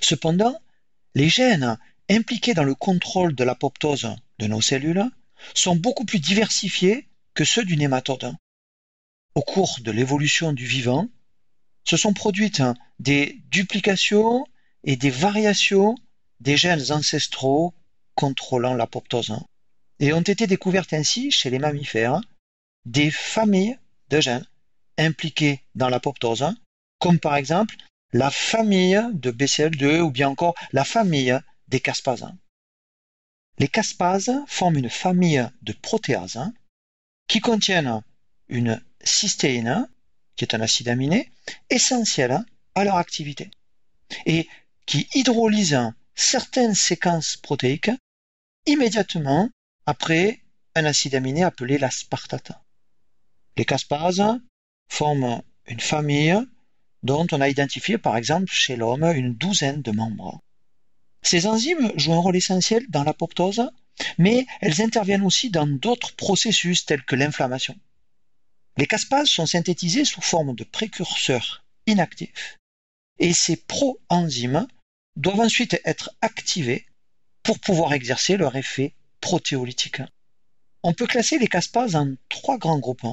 Cependant, 0.00 0.60
les 1.14 1.28
gènes 1.28 1.78
impliqués 2.10 2.54
dans 2.54 2.64
le 2.64 2.74
contrôle 2.74 3.34
de 3.34 3.44
l'apoptose 3.44 4.16
de 4.38 4.46
nos 4.46 4.60
cellules 4.60 5.04
sont 5.54 5.76
beaucoup 5.76 6.04
plus 6.04 6.20
diversifiés 6.20 7.08
que 7.34 7.44
ceux 7.44 7.64
du 7.64 7.76
nématode. 7.76 8.34
Au 9.34 9.42
cours 9.42 9.78
de 9.80 9.90
l'évolution 9.90 10.52
du 10.52 10.66
vivant, 10.66 11.08
se 11.84 11.96
sont 11.96 12.12
produites 12.12 12.62
des 12.98 13.40
duplications 13.50 14.46
et 14.84 14.96
des 14.96 15.10
variations 15.10 15.94
des 16.40 16.56
gènes 16.56 16.92
ancestraux 16.92 17.74
contrôlant 18.14 18.74
l'apoptose 18.74 19.34
et 19.98 20.12
ont 20.12 20.20
été 20.20 20.46
découvertes 20.46 20.92
ainsi 20.92 21.30
chez 21.30 21.50
les 21.50 21.58
mammifères 21.58 22.20
des 22.84 23.10
familles 23.10 23.78
de 24.10 24.20
gènes 24.20 24.46
impliqués 24.98 25.62
dans 25.74 25.88
l'apoptose, 25.88 26.54
comme 26.98 27.18
par 27.18 27.36
exemple 27.36 27.76
la 28.12 28.30
famille 28.30 29.00
de 29.12 29.30
BCL2 29.30 30.00
ou 30.00 30.10
bien 30.10 30.28
encore 30.28 30.54
la 30.72 30.84
famille 30.84 31.38
des 31.68 31.80
caspases. 31.80 32.26
Les 33.58 33.68
caspases 33.68 34.32
forment 34.46 34.78
une 34.78 34.90
famille 34.90 35.48
de 35.62 35.72
protéases 35.72 36.40
qui 37.32 37.40
contiennent 37.40 38.02
une 38.50 38.78
cystéine, 39.02 39.88
qui 40.36 40.44
est 40.44 40.54
un 40.54 40.60
acide 40.60 40.90
aminé, 40.90 41.32
essentiel 41.70 42.44
à 42.74 42.84
leur 42.84 42.96
activité, 42.96 43.50
et 44.26 44.46
qui 44.84 45.08
hydrolysent 45.14 45.94
certaines 46.14 46.74
séquences 46.74 47.38
protéiques 47.38 47.90
immédiatement 48.66 49.48
après 49.86 50.42
un 50.74 50.84
acide 50.84 51.14
aminé 51.14 51.42
appelé 51.42 51.78
l'aspartate. 51.78 52.52
Les 53.56 53.64
caspases 53.64 54.38
forment 54.90 55.42
une 55.66 55.80
famille 55.80 56.38
dont 57.02 57.26
on 57.32 57.40
a 57.40 57.48
identifié 57.48 57.96
par 57.96 58.18
exemple 58.18 58.52
chez 58.52 58.76
l'homme 58.76 59.04
une 59.04 59.32
douzaine 59.32 59.80
de 59.80 59.90
membres. 59.90 60.42
Ces 61.22 61.46
enzymes 61.46 61.92
jouent 61.96 62.12
un 62.12 62.18
rôle 62.18 62.36
essentiel 62.36 62.84
dans 62.90 63.04
l'apoptose, 63.04 63.70
mais 64.18 64.46
elles 64.60 64.82
interviennent 64.82 65.24
aussi 65.24 65.50
dans 65.50 65.66
d'autres 65.66 66.14
processus 66.14 66.84
tels 66.84 67.04
que 67.04 67.16
l'inflammation. 67.16 67.76
Les 68.76 68.86
caspases 68.86 69.28
sont 69.28 69.46
synthétisées 69.46 70.04
sous 70.04 70.22
forme 70.22 70.54
de 70.54 70.64
précurseurs 70.64 71.64
inactifs 71.86 72.58
et 73.18 73.32
ces 73.32 73.56
proenzymes 73.56 74.66
doivent 75.16 75.40
ensuite 75.40 75.80
être 75.84 76.10
activés 76.22 76.86
pour 77.42 77.58
pouvoir 77.58 77.92
exercer 77.92 78.36
leur 78.36 78.56
effet 78.56 78.94
protéolytique. 79.20 80.02
On 80.82 80.94
peut 80.94 81.06
classer 81.06 81.38
les 81.38 81.48
caspases 81.48 81.94
en 81.94 82.14
trois 82.28 82.58
grands 82.58 82.78
groupes. 82.78 83.06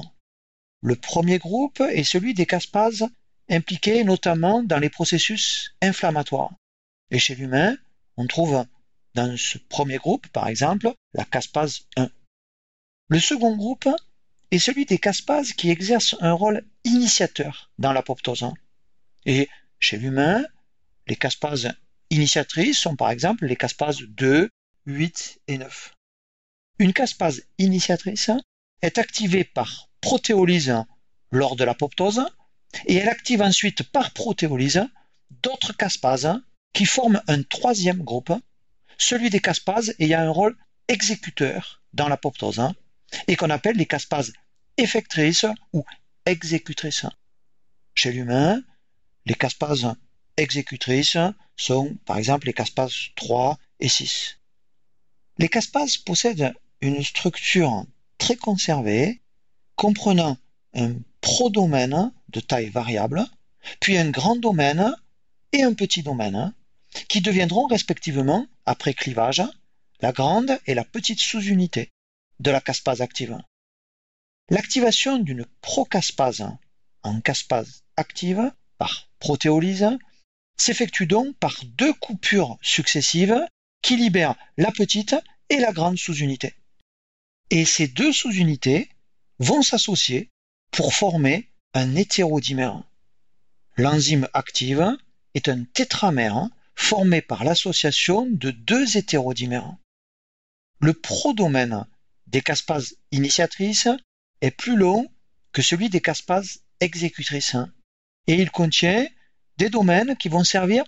Le 0.82 0.96
premier 0.96 1.38
groupe 1.38 1.80
est 1.80 2.04
celui 2.04 2.34
des 2.34 2.46
caspases 2.46 3.06
impliquées 3.50 4.02
notamment 4.04 4.62
dans 4.62 4.78
les 4.78 4.88
processus 4.88 5.74
inflammatoires. 5.82 6.52
Et 7.10 7.18
chez 7.18 7.34
l'humain, 7.34 7.76
on 8.16 8.26
trouve 8.26 8.64
dans 9.14 9.36
ce 9.36 9.58
premier 9.58 9.96
groupe, 9.96 10.26
par 10.28 10.48
exemple, 10.48 10.92
la 11.14 11.24
caspase 11.24 11.82
1. 11.96 12.10
Le 13.08 13.20
second 13.20 13.56
groupe 13.56 13.88
est 14.50 14.58
celui 14.58 14.86
des 14.86 14.98
caspases 14.98 15.52
qui 15.52 15.70
exercent 15.70 16.16
un 16.20 16.32
rôle 16.32 16.64
initiateur 16.84 17.70
dans 17.78 17.92
l'apoptose. 17.92 18.46
Et 19.26 19.48
chez 19.78 19.96
l'humain, 19.96 20.44
les 21.06 21.16
caspases 21.16 21.72
initiatrices 22.10 22.78
sont 22.78 22.96
par 22.96 23.10
exemple 23.10 23.46
les 23.46 23.56
caspases 23.56 24.02
2, 24.02 24.48
8 24.86 25.40
et 25.48 25.58
9. 25.58 25.94
Une 26.78 26.92
caspase 26.92 27.42
initiatrice 27.58 28.30
est 28.82 28.98
activée 28.98 29.44
par 29.44 29.88
protéolyse 30.00 30.74
lors 31.30 31.56
de 31.56 31.64
l'apoptose 31.64 32.24
et 32.86 32.96
elle 32.96 33.08
active 33.08 33.42
ensuite 33.42 33.82
par 33.82 34.12
protéolyse 34.12 34.86
d'autres 35.42 35.76
caspases 35.76 36.40
qui 36.72 36.86
forment 36.86 37.22
un 37.26 37.42
troisième 37.42 38.02
groupe, 38.02 38.32
celui 39.00 39.30
des 39.30 39.40
caspases 39.40 39.94
ayant 39.98 40.20
un 40.20 40.30
rôle 40.30 40.56
exécuteur 40.86 41.82
dans 41.92 42.08
l'apoptose 42.08 42.62
et 43.26 43.34
qu'on 43.34 43.50
appelle 43.50 43.76
les 43.76 43.86
caspases 43.86 44.32
effectrices 44.76 45.46
ou 45.72 45.84
exécutrices. 46.26 47.06
Chez 47.94 48.12
l'humain, 48.12 48.62
les 49.26 49.34
caspases 49.34 49.94
exécutrices 50.36 51.16
sont 51.56 51.96
par 52.04 52.18
exemple 52.18 52.46
les 52.46 52.52
caspases 52.52 53.08
3 53.16 53.58
et 53.80 53.88
6. 53.88 54.38
Les 55.38 55.48
caspases 55.48 55.96
possèdent 55.96 56.54
une 56.80 57.02
structure 57.02 57.84
très 58.18 58.36
conservée 58.36 59.22
comprenant 59.76 60.36
un 60.74 60.94
prodomaine 61.20 62.12
de 62.28 62.40
taille 62.40 62.68
variable, 62.68 63.24
puis 63.80 63.96
un 63.96 64.10
grand 64.10 64.36
domaine 64.36 64.94
et 65.52 65.62
un 65.62 65.74
petit 65.74 66.02
domaine, 66.02 66.54
qui 67.08 67.20
deviendront 67.20 67.66
respectivement, 67.66 68.46
après 68.66 68.94
clivage, 68.94 69.42
la 70.00 70.12
grande 70.12 70.58
et 70.66 70.74
la 70.74 70.84
petite 70.84 71.20
sous-unité 71.20 71.90
de 72.40 72.50
la 72.50 72.60
caspase 72.60 73.00
active. 73.00 73.38
L'activation 74.48 75.18
d'une 75.18 75.46
procaspase 75.60 76.46
en 77.02 77.20
caspase 77.20 77.84
active 77.96 78.52
par 78.78 79.08
protéolyse 79.18 79.88
s'effectue 80.56 81.06
donc 81.06 81.36
par 81.36 81.56
deux 81.64 81.92
coupures 81.94 82.58
successives 82.62 83.46
qui 83.82 83.96
libèrent 83.96 84.36
la 84.56 84.72
petite 84.72 85.14
et 85.48 85.58
la 85.58 85.72
grande 85.72 85.98
sous-unité. 85.98 86.54
Et 87.50 87.64
ces 87.64 87.88
deux 87.88 88.12
sous-unités 88.12 88.90
vont 89.38 89.62
s'associer 89.62 90.28
pour 90.70 90.94
former 90.94 91.48
un 91.74 91.94
hétérodimère. 91.96 92.82
L'enzyme 93.76 94.28
active 94.34 94.96
est 95.34 95.48
un 95.48 95.64
tétramère 95.64 96.48
formé 96.74 97.22
par 97.22 97.44
l'association 97.44 98.26
de 98.26 98.50
deux 98.50 98.96
hétérodimères. 98.96 99.76
Le 100.80 100.94
prodomaine 100.94 101.86
des 102.26 102.40
caspases 102.40 102.96
initiatrices 103.12 103.88
est 104.40 104.50
plus 104.50 104.76
long 104.76 105.10
que 105.52 105.62
celui 105.62 105.90
des 105.90 106.00
caspases 106.00 106.62
exécutrices 106.80 107.56
et 108.26 108.34
il 108.34 108.50
contient 108.50 109.06
des 109.58 109.68
domaines 109.68 110.16
qui 110.16 110.28
vont 110.28 110.44
servir 110.44 110.84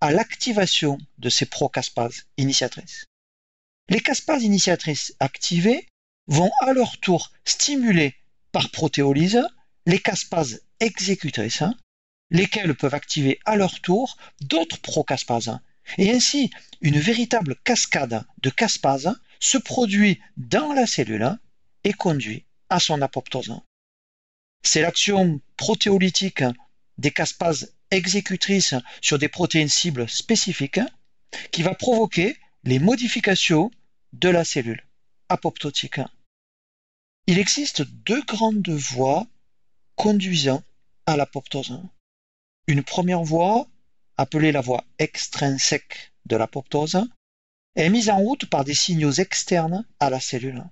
à 0.00 0.10
l'activation 0.10 0.98
de 1.18 1.28
ces 1.28 1.46
procaspases 1.46 2.24
initiatrices. 2.36 3.06
Les 3.88 4.00
caspases 4.00 4.42
initiatrices 4.42 5.14
activées 5.20 5.86
vont 6.26 6.50
à 6.60 6.72
leur 6.72 6.98
tour 6.98 7.30
stimuler 7.44 8.14
par 8.52 8.70
protéolyse 8.70 9.42
les 9.86 10.00
caspases 10.00 10.62
exécutrices, 10.80 11.62
lesquelles 12.30 12.74
peuvent 12.74 12.94
activer 12.94 13.38
à 13.44 13.56
leur 13.56 13.80
tour 13.80 14.16
d'autres 14.40 14.80
procaspases. 14.80 15.58
Et 15.98 16.10
ainsi, 16.10 16.50
une 16.80 16.98
véritable 16.98 17.56
cascade 17.64 18.24
de 18.42 18.50
caspases 18.50 19.14
se 19.40 19.58
produit 19.58 20.20
dans 20.36 20.72
la 20.72 20.86
cellule 20.86 21.38
et 21.84 21.92
conduit 21.92 22.44
à 22.68 22.80
son 22.80 23.00
apoptose. 23.02 23.54
C'est 24.62 24.82
l'action 24.82 25.40
protéolytique 25.56 26.42
des 26.98 27.12
caspases 27.12 27.74
exécutrices 27.90 28.74
sur 29.00 29.18
des 29.18 29.28
protéines 29.28 29.68
cibles 29.68 30.08
spécifiques 30.08 30.80
qui 31.52 31.62
va 31.62 31.74
provoquer 31.74 32.36
les 32.64 32.80
modifications 32.80 33.70
de 34.12 34.28
la 34.28 34.44
cellule 34.44 34.84
apoptotique. 35.28 36.00
Il 37.28 37.38
existe 37.38 37.82
deux 37.82 38.22
grandes 38.22 38.68
voies 38.68 39.26
conduisant 39.94 40.62
à 41.06 41.16
l'apoptose. 41.16 41.80
Une 42.68 42.82
première 42.82 43.22
voie, 43.22 43.68
appelée 44.16 44.50
la 44.50 44.60
voie 44.60 44.84
extrinsèque 44.98 46.12
de 46.24 46.34
l'apoptose, 46.34 47.00
est 47.76 47.90
mise 47.90 48.10
en 48.10 48.18
route 48.18 48.46
par 48.46 48.64
des 48.64 48.74
signaux 48.74 49.12
externes 49.12 49.86
à 50.00 50.10
la 50.10 50.18
cellule. 50.18 50.64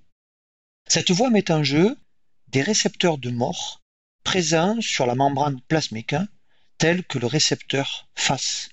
Cette 0.87 1.11
voie 1.11 1.29
met 1.29 1.51
en 1.51 1.63
jeu 1.63 1.97
des 2.49 2.61
récepteurs 2.61 3.17
de 3.17 3.29
mort 3.29 3.81
présents 4.25 4.81
sur 4.81 5.05
la 5.05 5.15
membrane 5.15 5.61
plasmique, 5.61 6.15
tels 6.77 7.05
que 7.05 7.19
le 7.19 7.27
récepteur 7.27 8.09
FAS. 8.15 8.67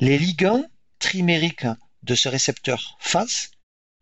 Les 0.00 0.18
ligands 0.18 0.64
trimériques 0.98 1.66
de 2.02 2.14
ce 2.16 2.28
récepteur 2.28 2.96
FAS 2.98 3.50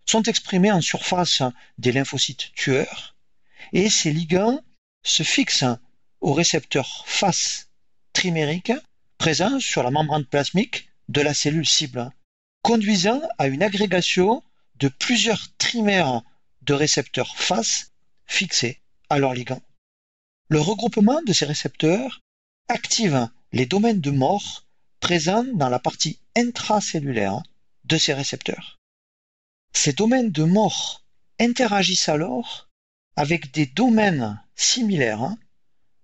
sont 0.06 0.22
exprimés 0.22 0.72
en 0.72 0.80
surface 0.80 1.42
des 1.76 1.92
lymphocytes 1.92 2.52
tueurs 2.54 3.16
et 3.72 3.90
ces 3.90 4.12
ligands 4.12 4.62
se 5.02 5.22
fixent 5.22 5.64
au 6.20 6.32
récepteur 6.32 7.04
FAS 7.06 7.66
trimérique 8.24 8.72
présent 9.18 9.60
sur 9.60 9.82
la 9.82 9.90
membrane 9.90 10.24
plasmique 10.24 10.88
de 11.10 11.20
la 11.20 11.34
cellule 11.34 11.66
cible, 11.66 12.10
conduisant 12.62 13.20
à 13.36 13.48
une 13.48 13.62
agrégation 13.62 14.42
de 14.76 14.88
plusieurs 14.88 15.54
trimères 15.58 16.22
de 16.62 16.72
récepteurs 16.72 17.36
FAS 17.36 17.90
fixés 18.24 18.80
à 19.10 19.18
leur 19.18 19.34
ligand. 19.34 19.60
Le 20.48 20.58
regroupement 20.58 21.20
de 21.26 21.34
ces 21.34 21.44
récepteurs 21.44 22.22
active 22.70 23.28
les 23.52 23.66
domaines 23.66 24.00
de 24.00 24.10
mort 24.10 24.64
présents 25.00 25.44
dans 25.52 25.68
la 25.68 25.78
partie 25.78 26.18
intracellulaire 26.34 27.42
de 27.84 27.98
ces 27.98 28.14
récepteurs. 28.14 28.78
Ces 29.74 29.92
domaines 29.92 30.30
de 30.30 30.44
mort 30.44 31.04
interagissent 31.38 32.08
alors 32.08 32.70
avec 33.16 33.52
des 33.52 33.66
domaines 33.66 34.42
similaires 34.56 35.36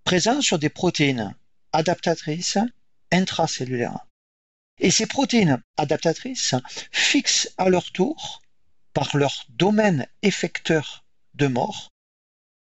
présents 0.04 0.42
sur 0.42 0.58
des 0.58 0.68
protéines 0.68 1.34
adaptatrices 1.72 2.58
intracellulaires. 3.10 4.06
Et 4.78 4.90
ces 4.90 5.06
protéines 5.06 5.62
adaptatrices 5.76 6.54
fixent 6.90 7.52
à 7.58 7.68
leur 7.68 7.92
tour, 7.92 8.40
par 8.92 9.16
leur 9.16 9.44
domaine 9.50 10.06
effecteur 10.22 11.04
de 11.34 11.46
mort, 11.46 11.90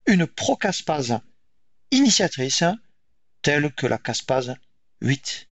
une 0.06 0.26
procaspase 0.26 1.20
initiatrice 1.90 2.64
telle 3.42 3.72
que 3.72 3.86
la 3.86 3.98
caspase 3.98 4.56
8, 5.02 5.48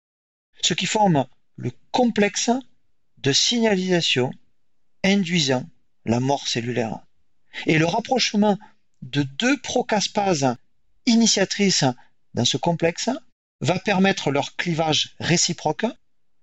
ce 0.63 0.75
qui 0.75 0.87
forme 0.87 1.27
le 1.57 1.73
complexe 1.91 2.51
de 3.19 3.33
signalisation 3.33 4.33
induisant 5.05 5.69
la 6.05 6.21
mort 6.21 6.47
cellulaire. 6.47 7.01
Et 7.67 7.79
le 7.79 7.87
rapprochement 7.87 8.59
de 9.03 9.23
deux 9.23 9.61
procaspases 9.61 10.57
initiatrices 11.07 11.85
dans 12.35 12.45
ce 12.45 12.57
complexe 12.57 13.11
va 13.63 13.79
permettre 13.79 14.31
leur 14.31 14.57
clivage 14.57 15.15
réciproque, 15.21 15.87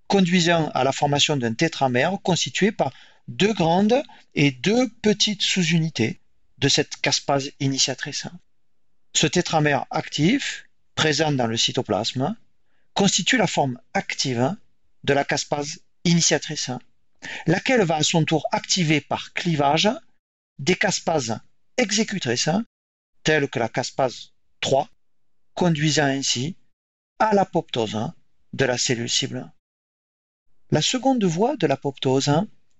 conduisant 0.08 0.69
à 0.69 0.84
la 0.84 0.91
formation 0.91 1.38
d'un 1.38 1.53
tétramère 1.53 2.17
constitué 2.23 2.71
par 2.71 2.91
deux 3.27 3.53
grandes 3.53 4.01
et 4.34 4.51
deux 4.51 4.89
petites 5.01 5.43
sous-unités 5.43 6.19
de 6.58 6.67
cette 6.67 6.95
caspase 6.97 7.51
initiatrice. 7.60 8.25
Ce 9.13 9.27
tétramère 9.27 9.86
actif, 9.91 10.65
présent 10.95 11.32
dans 11.32 11.45
le 11.45 11.58
cytoplasme, 11.58 12.36
constitue 12.93 13.38
la 13.38 13.47
forme 13.47 13.79
active 13.93 14.55
de 15.03 15.13
la 15.13 15.23
caspase 15.23 15.82
initiatrice 16.05 16.71
laquelle 17.45 17.84
va 17.84 17.97
à 17.97 18.03
son 18.03 18.23
tour 18.23 18.47
activer 18.51 19.01
par 19.01 19.34
clivage 19.34 19.89
des 20.58 20.75
caspases 20.75 21.38
exécutrices, 21.77 22.49
telles 23.23 23.49
que 23.49 23.60
la 23.60 23.69
caspase 23.69 24.32
3, 24.62 24.89
conduisant 25.53 26.05
ainsi 26.05 26.55
à 27.19 27.34
l'apoptose 27.34 28.12
de 28.53 28.65
la 28.65 28.77
cellule 28.77 29.10
cible. 29.10 29.51
La 30.71 30.82
seconde 30.82 31.23
voie 31.25 31.58
de 31.58 31.67
l'apoptose 31.67 32.32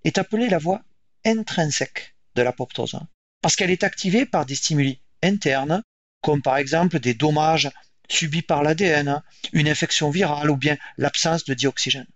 est 0.04 0.16
appelée 0.16 0.48
la 0.48 0.58
voie 0.58 0.82
intrinsèque 1.24 2.14
de 2.34 2.42
l'apoptose, 2.42 2.98
parce 3.42 3.54
qu'elle 3.54 3.70
est 3.70 3.84
activée 3.84 4.24
par 4.24 4.46
des 4.46 4.54
stimuli 4.54 5.00
internes, 5.22 5.82
comme 6.22 6.40
par 6.40 6.56
exemple 6.56 7.00
des 7.00 7.14
dommages 7.14 7.70
subis 8.08 8.42
par 8.42 8.62
l'ADN, 8.62 9.22
une 9.52 9.68
infection 9.68 10.10
virale 10.10 10.50
ou 10.50 10.56
bien 10.56 10.76
l'absence 10.96 11.44
de 11.44 11.54
dioxygène. 11.54 12.08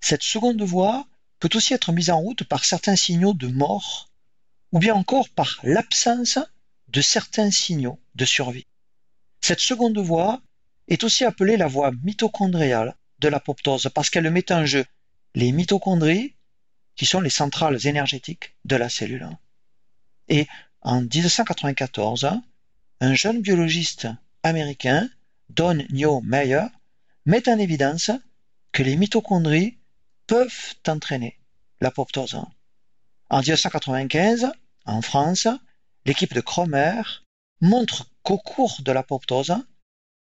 Cette 0.00 0.22
seconde 0.22 0.62
voie 0.62 1.06
peut 1.38 1.50
aussi 1.54 1.72
être 1.72 1.92
mise 1.92 2.10
en 2.10 2.18
route 2.18 2.44
par 2.44 2.64
certains 2.64 2.96
signaux 2.96 3.34
de 3.34 3.46
mort 3.46 4.10
ou 4.72 4.78
bien 4.78 4.94
encore 4.94 5.28
par 5.28 5.60
l'absence 5.62 6.38
de 6.88 7.00
certains 7.00 7.50
signaux 7.50 8.00
de 8.14 8.24
survie. 8.24 8.66
Cette 9.40 9.60
seconde 9.60 9.98
voie 9.98 10.42
est 10.88 11.04
aussi 11.04 11.24
appelée 11.24 11.56
la 11.56 11.66
voie 11.66 11.92
mitochondriale 12.02 12.96
de 13.18 13.28
l'apoptose 13.28 13.88
parce 13.94 14.10
qu'elle 14.10 14.30
met 14.30 14.50
en 14.52 14.66
jeu 14.66 14.84
les 15.34 15.52
mitochondries 15.52 16.34
qui 16.96 17.06
sont 17.06 17.20
les 17.20 17.30
centrales 17.30 17.86
énergétiques 17.86 18.54
de 18.64 18.76
la 18.76 18.88
cellule. 18.88 19.28
Et 20.28 20.46
en 20.82 21.02
1994, 21.02 22.30
un 23.00 23.14
jeune 23.14 23.40
biologiste 23.40 24.08
américain, 24.42 25.08
Don 25.48 25.84
Neo 25.90 26.20
Meyer, 26.22 26.66
met 27.26 27.48
en 27.48 27.58
évidence 27.58 28.10
que 28.72 28.82
les 28.82 28.96
mitochondries 28.96 29.78
peuvent 30.26 30.74
entraîner 30.86 31.38
l'apoptose. 31.80 32.40
En 33.30 33.40
1995, 33.40 34.52
en 34.84 35.02
France, 35.02 35.48
l'équipe 36.04 36.34
de 36.34 36.40
Cromer 36.40 37.02
montre 37.60 38.10
qu'au 38.22 38.38
cours 38.38 38.80
de 38.82 38.92
l'apoptose, 38.92 39.54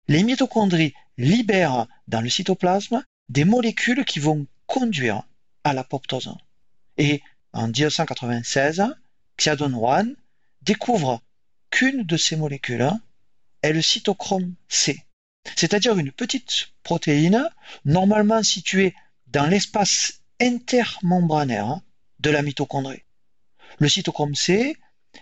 les 0.07 0.23
mitochondries 0.23 0.93
libèrent 1.17 1.87
dans 2.07 2.21
le 2.21 2.29
cytoplasme 2.29 3.03
des 3.29 3.45
molécules 3.45 4.05
qui 4.05 4.19
vont 4.19 4.47
conduire 4.65 5.23
à 5.63 5.73
l'apoptose. 5.73 6.33
Et 6.97 7.21
en 7.53 7.67
1996, 7.67 8.83
Xiaodong 9.37 9.73
Wan 9.73 10.15
découvre 10.61 11.21
qu'une 11.69 12.03
de 12.03 12.17
ces 12.17 12.35
molécules 12.35 12.91
est 13.61 13.73
le 13.73 13.81
cytochrome 13.81 14.55
C, 14.67 15.05
c'est-à-dire 15.55 15.97
une 15.97 16.11
petite 16.11 16.69
protéine 16.83 17.47
normalement 17.85 18.43
située 18.43 18.95
dans 19.27 19.45
l'espace 19.45 20.21
intermembranaire 20.39 21.79
de 22.19 22.29
la 22.29 22.41
mitochondrie. 22.41 23.03
Le 23.77 23.89
cytochrome 23.89 24.35
C 24.35 24.75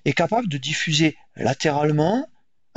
est 0.06 0.14
capable 0.14 0.48
de 0.48 0.58
diffuser 0.58 1.18
latéralement 1.36 2.28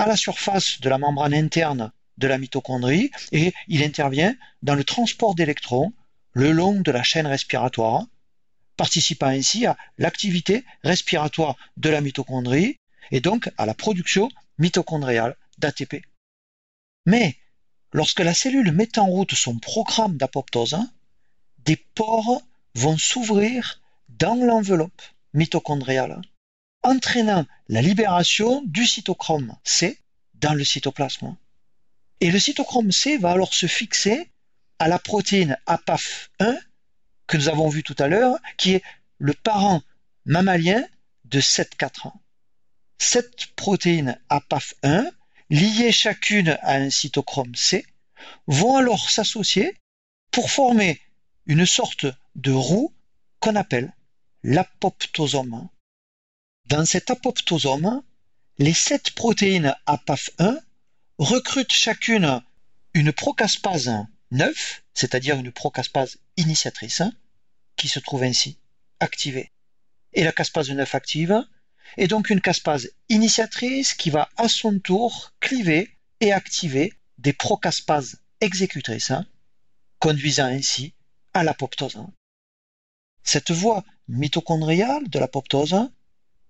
à 0.01 0.07
la 0.07 0.17
surface 0.17 0.81
de 0.81 0.89
la 0.89 0.97
membrane 0.97 1.35
interne 1.35 1.93
de 2.17 2.27
la 2.27 2.39
mitochondrie 2.39 3.11
et 3.33 3.53
il 3.69 3.83
intervient 3.83 4.35
dans 4.63 4.75
le 4.75 4.83
transport 4.83 5.35
d'électrons 5.35 5.93
le 6.33 6.53
long 6.53 6.81
de 6.81 6.91
la 6.91 7.03
chaîne 7.03 7.27
respiratoire, 7.27 8.07
participant 8.79 9.27
ainsi 9.27 9.67
à 9.67 9.77
l'activité 9.99 10.65
respiratoire 10.85 11.57
de 11.77 11.91
la 11.91 12.01
mitochondrie 12.01 12.79
et 13.11 13.21
donc 13.21 13.51
à 13.59 13.67
la 13.67 13.75
production 13.75 14.31
mitochondriale 14.57 15.37
d'ATP. 15.59 16.03
Mais 17.05 17.37
lorsque 17.93 18.21
la 18.21 18.33
cellule 18.33 18.73
met 18.73 18.99
en 18.99 19.05
route 19.05 19.35
son 19.35 19.59
programme 19.59 20.17
d'apoptose, 20.17 20.79
des 21.59 21.77
pores 21.77 22.41
vont 22.75 22.97
s'ouvrir 22.97 23.83
dans 24.09 24.35
l'enveloppe 24.35 25.03
mitochondriale, 25.35 26.23
entraînant 26.83 27.47
la 27.69 27.83
libération 27.83 28.63
du 28.65 28.87
cytochrome 28.87 29.57
C 29.65 29.99
dans 30.35 30.55
le 30.55 30.65
cytoplasme. 30.65 31.37
Et 32.21 32.31
le 32.31 32.39
cytochrome 32.39 32.93
C 32.93 33.19
va 33.19 33.33
alors 33.33 33.55
se 33.55 33.67
fixer 33.67 34.31
à 34.79 34.89
la 34.89 34.99
protéine 34.99 35.59
APAF1 35.67 36.59
que 37.27 37.37
nous 37.37 37.49
avons 37.49 37.69
vu 37.69 37.83
tout 37.83 37.95
à 37.99 38.09
l'heure, 38.09 38.39
qui 38.57 38.73
est 38.73 38.83
le 39.19 39.35
parent 39.35 39.83
mammalien 40.25 40.85
de 41.27 41.41
7-4 41.41 42.13
Cette 42.99 43.47
protéine 43.55 44.19
APAF1, 44.31 45.09
liées 45.49 45.93
chacune 45.93 46.59
à 46.63 46.75
un 46.75 46.91
cytochrome 46.91 47.55
C, 47.55 47.87
vont 48.47 48.77
alors 48.77 49.11
s'associer 49.11 49.77
pour 50.33 50.51
former 50.51 51.01
une 51.47 51.67
sorte 51.67 52.07
de 52.35 52.53
roue 52.53 52.93
qu'on 53.39 53.57
appelle 53.57 53.93
l'apoptosome. 54.43 55.69
Dans 56.71 56.85
cet 56.85 57.11
apoptosome, 57.11 58.01
les 58.59 58.75
sept 58.75 59.11
protéines 59.11 59.75
APAF1 59.89 60.57
recrutent 61.19 61.73
chacune 61.73 62.41
une 62.95 63.13
procaspase 63.13 63.91
9, 64.31 64.83
c'est-à-dire 64.95 65.37
une 65.37 65.51
procaspase 65.51 66.19
initiatrice, 66.37 67.03
qui 67.75 67.89
se 67.89 67.99
trouve 67.99 68.23
ainsi 68.23 68.57
activée. 69.01 69.51
Et 70.13 70.23
la 70.23 70.31
caspase 70.31 70.71
9 70.71 70.95
active 70.95 71.45
est 71.97 72.07
donc 72.07 72.31
une 72.31 72.41
caspase 72.41 72.93
initiatrice 73.09 73.95
qui 73.95 74.11
va 74.11 74.29
à 74.37 74.49
son 74.49 74.79
tour 74.79 75.33
cliver 75.41 75.97
et 76.21 76.33
activer 76.33 76.93
des 77.19 77.33
procaspases 77.33 78.21
exécutrices, 78.41 79.13
conduisant 79.99 80.47
ainsi 80.47 80.95
à 81.35 81.43
l'apoptose. 81.43 81.99
Cette 83.25 83.51
voie 83.51 83.85
mitochondriale 84.07 85.09
de 85.09 85.19
l'apoptose 85.19 85.91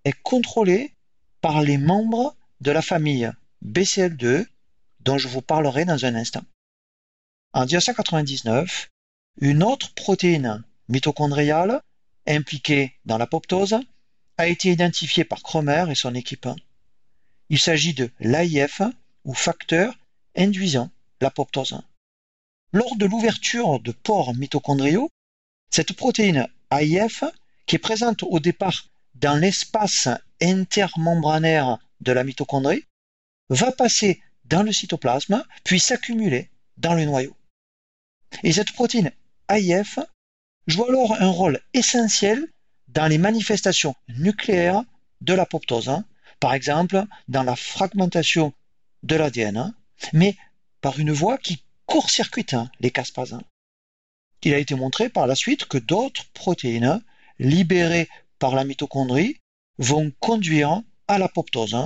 est 0.04 0.20
contrôlée 0.22 0.94
par 1.40 1.62
les 1.62 1.78
membres 1.78 2.36
de 2.60 2.70
la 2.70 2.82
famille 2.82 3.30
BCL2 3.64 4.46
dont 5.00 5.18
je 5.18 5.28
vous 5.28 5.42
parlerai 5.42 5.84
dans 5.84 6.04
un 6.04 6.14
instant. 6.14 6.42
En 7.52 7.64
1999, 7.64 8.90
une 9.40 9.62
autre 9.62 9.92
protéine 9.94 10.62
mitochondriale 10.88 11.80
impliquée 12.26 12.92
dans 13.04 13.18
l'apoptose 13.18 13.78
a 14.36 14.48
été 14.48 14.70
identifiée 14.70 15.24
par 15.24 15.42
Cromer 15.42 15.86
et 15.90 15.94
son 15.94 16.14
équipe. 16.14 16.48
Il 17.48 17.58
s'agit 17.58 17.94
de 17.94 18.10
l'AIF 18.20 18.82
ou 19.24 19.34
facteur 19.34 19.98
induisant 20.36 20.90
l'apoptose. 21.20 21.80
Lors 22.72 22.96
de 22.96 23.06
l'ouverture 23.06 23.80
de 23.80 23.92
pores 23.92 24.34
mitochondriaux, 24.34 25.10
cette 25.70 25.92
protéine 25.92 26.46
AIF, 26.70 27.24
qui 27.66 27.76
est 27.76 27.80
présente 27.80 28.22
au 28.22 28.38
départ 28.38 28.89
dans 29.14 29.36
l'espace 29.36 30.08
intermembranaire 30.40 31.78
de 32.00 32.12
la 32.12 32.24
mitochondrie, 32.24 32.84
va 33.50 33.72
passer 33.72 34.22
dans 34.44 34.62
le 34.62 34.72
cytoplasme, 34.72 35.44
puis 35.64 35.80
s'accumuler 35.80 36.50
dans 36.76 36.94
le 36.94 37.04
noyau. 37.04 37.36
Et 38.42 38.52
cette 38.52 38.72
protéine 38.72 39.12
AIF 39.48 39.98
joue 40.66 40.84
alors 40.84 41.20
un 41.20 41.28
rôle 41.28 41.60
essentiel 41.74 42.46
dans 42.88 43.06
les 43.06 43.18
manifestations 43.18 43.94
nucléaires 44.08 44.82
de 45.20 45.34
l'apoptose, 45.34 46.02
par 46.38 46.54
exemple 46.54 47.04
dans 47.28 47.42
la 47.42 47.56
fragmentation 47.56 48.52
de 49.02 49.16
l'ADN, 49.16 49.74
mais 50.12 50.36
par 50.80 50.98
une 50.98 51.12
voie 51.12 51.38
qui 51.38 51.62
court-circuite 51.86 52.56
les 52.80 52.90
caspases. 52.90 53.36
Il 54.42 54.54
a 54.54 54.58
été 54.58 54.74
montré 54.74 55.08
par 55.08 55.26
la 55.26 55.34
suite 55.34 55.66
que 55.66 55.78
d'autres 55.78 56.26
protéines 56.32 57.02
libérées 57.38 58.08
par 58.40 58.56
la 58.56 58.64
mitochondrie 58.64 59.36
vont 59.78 60.10
conduire 60.18 60.82
à 61.06 61.18
l'apoptose, 61.18 61.76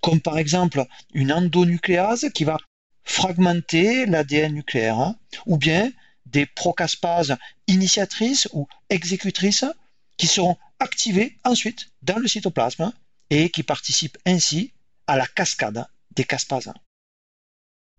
comme 0.00 0.20
par 0.20 0.38
exemple 0.38 0.86
une 1.12 1.32
endonucléase 1.32 2.30
qui 2.32 2.44
va 2.44 2.56
fragmenter 3.04 4.06
l'ADN 4.06 4.54
nucléaire, 4.54 4.98
hein, 4.98 5.16
ou 5.44 5.58
bien 5.58 5.92
des 6.24 6.46
procaspases 6.46 7.36
initiatrices 7.66 8.48
ou 8.52 8.66
exécutrices 8.88 9.66
qui 10.16 10.26
seront 10.26 10.56
activées 10.80 11.36
ensuite 11.44 11.88
dans 12.02 12.18
le 12.18 12.26
cytoplasme 12.26 12.92
et 13.30 13.50
qui 13.50 13.62
participent 13.62 14.18
ainsi 14.24 14.72
à 15.06 15.16
la 15.16 15.26
cascade 15.26 15.86
des 16.14 16.24
caspases. 16.24 16.72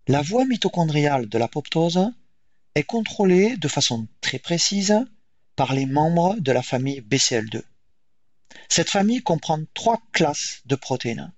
La 0.08 0.22
voie 0.22 0.44
mitochondriale 0.44 1.28
de 1.28 1.38
l'apoptose 1.38 2.10
est 2.74 2.84
contrôlée 2.84 3.56
de 3.56 3.68
façon 3.68 4.06
très 4.20 4.38
précise 4.38 4.94
par 5.56 5.74
les 5.74 5.86
membres 5.86 6.36
de 6.38 6.52
la 6.52 6.62
famille 6.62 7.00
BCL2. 7.00 7.62
Cette 8.68 8.90
famille 8.90 9.22
comprend 9.22 9.60
trois 9.74 10.00
classes 10.12 10.62
de 10.66 10.74
protéines. 10.74 11.32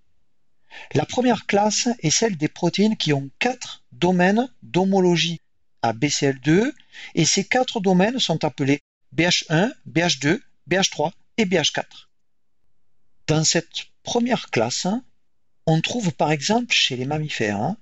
La 0.94 1.05
première 1.05 1.46
classe 1.46 1.88
est 2.01 2.11
celle 2.11 2.37
des 2.37 2.49
protéines 2.49 2.96
qui 2.96 3.12
ont 3.12 3.31
quatre 3.38 3.85
domaines 3.92 4.49
d'homologie 4.62 5.40
à 5.83 5.92
BCL2 5.92 6.73
et 7.14 7.25
ces 7.25 7.44
quatre 7.44 7.81
domaines 7.81 8.18
sont 8.18 8.44
appelés 8.44 8.81
BH1, 9.16 9.73
BH2, 9.88 10.40
BH3 10.68 11.12
et 11.38 11.44
BH4. 11.44 11.85
Dans 13.27 13.44
cette 13.44 13.87
première 14.03 14.51
classe, 14.51 14.87
on 15.66 15.81
trouve 15.81 16.12
par 16.12 16.31
exemple 16.31 16.73
chez 16.73 16.96
les 16.96 17.07
mammifères 17.07 17.61
hein, 17.61 17.77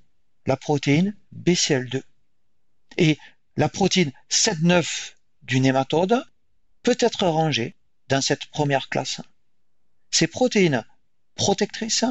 la 0.46 0.56
protéine 0.56 1.16
BCL2. 1.34 2.02
Et 2.96 3.18
la 3.56 3.68
protéine 3.68 4.12
7,9 4.30 5.12
du 5.42 5.60
nématode 5.60 6.24
peut 6.82 6.96
être 7.00 7.26
rangée 7.26 7.74
dans 8.08 8.20
cette 8.20 8.46
première 8.46 8.88
classe. 8.88 9.20
Ces 10.10 10.26
protéines 10.26 10.84
protectrices 11.34 12.04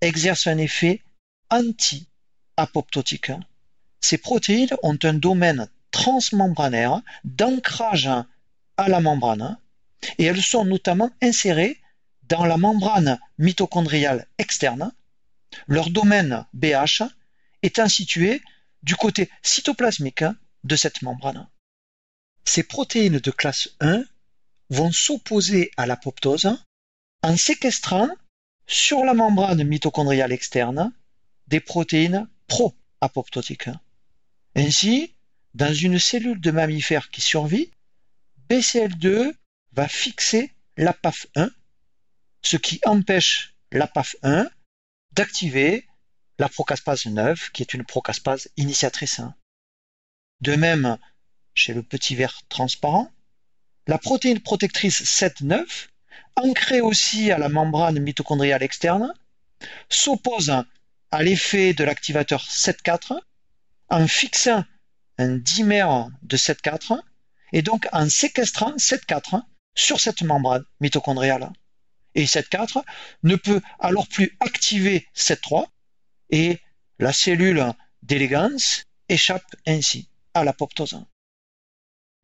exercent 0.00 0.46
un 0.46 0.58
effet 0.58 1.02
anti-apoptotique. 1.50 3.32
Ces 4.00 4.18
protéines 4.18 4.76
ont 4.82 4.98
un 5.02 5.14
domaine 5.14 5.68
transmembranaire 5.90 7.02
d'ancrage 7.24 8.10
à 8.76 8.88
la 8.88 9.00
membrane 9.00 9.58
et 10.18 10.24
elles 10.24 10.42
sont 10.42 10.64
notamment 10.64 11.10
insérées 11.22 11.80
dans 12.28 12.44
la 12.44 12.56
membrane 12.56 13.18
mitochondriale 13.38 14.26
externe. 14.38 14.92
Leur 15.66 15.90
domaine 15.90 16.46
BH 16.54 17.02
étant 17.62 17.88
situé 17.88 18.42
du 18.82 18.96
côté 18.96 19.30
cytoplasmique 19.42 20.24
de 20.64 20.76
cette 20.76 21.02
membrane. 21.02 21.46
Ces 22.44 22.64
protéines 22.64 23.18
de 23.18 23.30
classe 23.30 23.68
1 23.80 24.04
vont 24.72 24.90
s'opposer 24.90 25.70
à 25.76 25.86
l'apoptose 25.86 26.50
en 27.22 27.36
séquestrant 27.36 28.08
sur 28.66 29.04
la 29.04 29.12
membrane 29.12 29.62
mitochondriale 29.64 30.32
externe 30.32 30.92
des 31.46 31.60
protéines 31.60 32.26
pro-apoptotiques. 32.48 33.68
Ainsi, 34.56 35.14
dans 35.52 35.74
une 35.74 35.98
cellule 35.98 36.40
de 36.40 36.50
mammifère 36.50 37.10
qui 37.10 37.20
survit, 37.20 37.70
BCL2 38.48 39.34
va 39.72 39.88
fixer 39.88 40.50
la 40.78 40.92
PAF1, 40.92 41.50
ce 42.40 42.56
qui 42.56 42.80
empêche 42.86 43.54
la 43.72 43.86
PAF1 43.86 44.48
d'activer 45.12 45.86
la 46.38 46.48
procaspase 46.48 47.04
9, 47.04 47.50
qui 47.50 47.60
est 47.60 47.74
une 47.74 47.84
procaspase 47.84 48.48
initiatrice. 48.56 49.20
De 50.40 50.56
même, 50.56 50.96
chez 51.52 51.74
le 51.74 51.82
petit 51.82 52.14
ver 52.14 52.40
transparent, 52.48 53.12
la 53.86 53.98
protéine 53.98 54.40
protectrice 54.40 55.02
7,9, 55.02 55.88
ancrée 56.36 56.80
aussi 56.80 57.30
à 57.30 57.38
la 57.38 57.48
membrane 57.48 57.98
mitochondriale 57.98 58.62
externe, 58.62 59.12
s'oppose 59.88 60.50
à 61.10 61.22
l'effet 61.22 61.74
de 61.74 61.84
l'activateur 61.84 62.44
7,4 62.44 63.18
en 63.90 64.06
fixant 64.06 64.64
un 65.18 65.36
dimère 65.36 66.08
de 66.22 66.36
7,4 66.36 67.00
et 67.52 67.62
donc 67.62 67.86
en 67.92 68.08
séquestrant 68.08 68.74
7,4 68.76 69.42
sur 69.74 70.00
cette 70.00 70.22
membrane 70.22 70.64
mitochondriale. 70.80 71.50
Et 72.14 72.24
7,4 72.24 72.82
ne 73.22 73.36
peut 73.36 73.60
alors 73.78 74.06
plus 74.06 74.36
activer 74.40 75.06
7,3 75.14 75.66
et 76.30 76.60
la 76.98 77.12
cellule 77.12 77.72
d'élégance 78.02 78.84
échappent 79.08 79.56
ainsi 79.66 80.08
à 80.34 80.44
l'apoptose. 80.44 81.04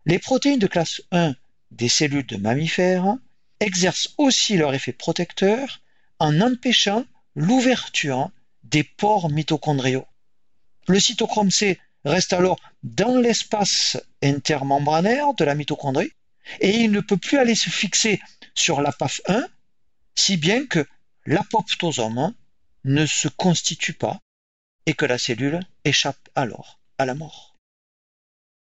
Les 0.06 0.18
protéines 0.18 0.58
de 0.58 0.66
classe 0.66 1.02
1 1.10 1.34
des 1.70 1.88
cellules 1.88 2.26
de 2.26 2.37
mammifères 2.37 3.16
exercent 3.61 4.14
aussi 4.18 4.57
leur 4.57 4.74
effet 4.74 4.92
protecteur 4.92 5.81
en 6.18 6.40
empêchant 6.40 7.04
l'ouverture 7.35 8.31
des 8.64 8.85
pores 8.85 9.31
mitochondriaux. 9.31 10.07
Le 10.87 11.00
cytochrome 11.00 11.50
C 11.50 11.78
reste 12.04 12.33
alors 12.33 12.59
dans 12.83 13.18
l'espace 13.18 13.98
intermembranaire 14.22 15.35
de 15.35 15.44
la 15.44 15.54
mitochondrie 15.54 16.12
et 16.61 16.70
il 16.70 16.90
ne 16.90 17.00
peut 17.00 17.16
plus 17.16 17.38
aller 17.38 17.54
se 17.54 17.70
fixer 17.70 18.20
sur 18.54 18.81
la 18.81 18.92
PAF 18.92 19.20
1, 19.28 19.46
si 20.14 20.37
bien 20.37 20.66
que 20.66 20.87
l'apoptosome 21.26 22.35
ne 22.85 23.07
se 23.07 23.28
constitue 23.28 23.92
pas 23.92 24.20
et 24.87 24.94
que 24.94 25.04
la 25.04 25.18
cellule 25.18 25.61
échappe 25.85 26.28
alors 26.35 26.81
à 26.96 27.04
la 27.04 27.14
mort. 27.14 27.57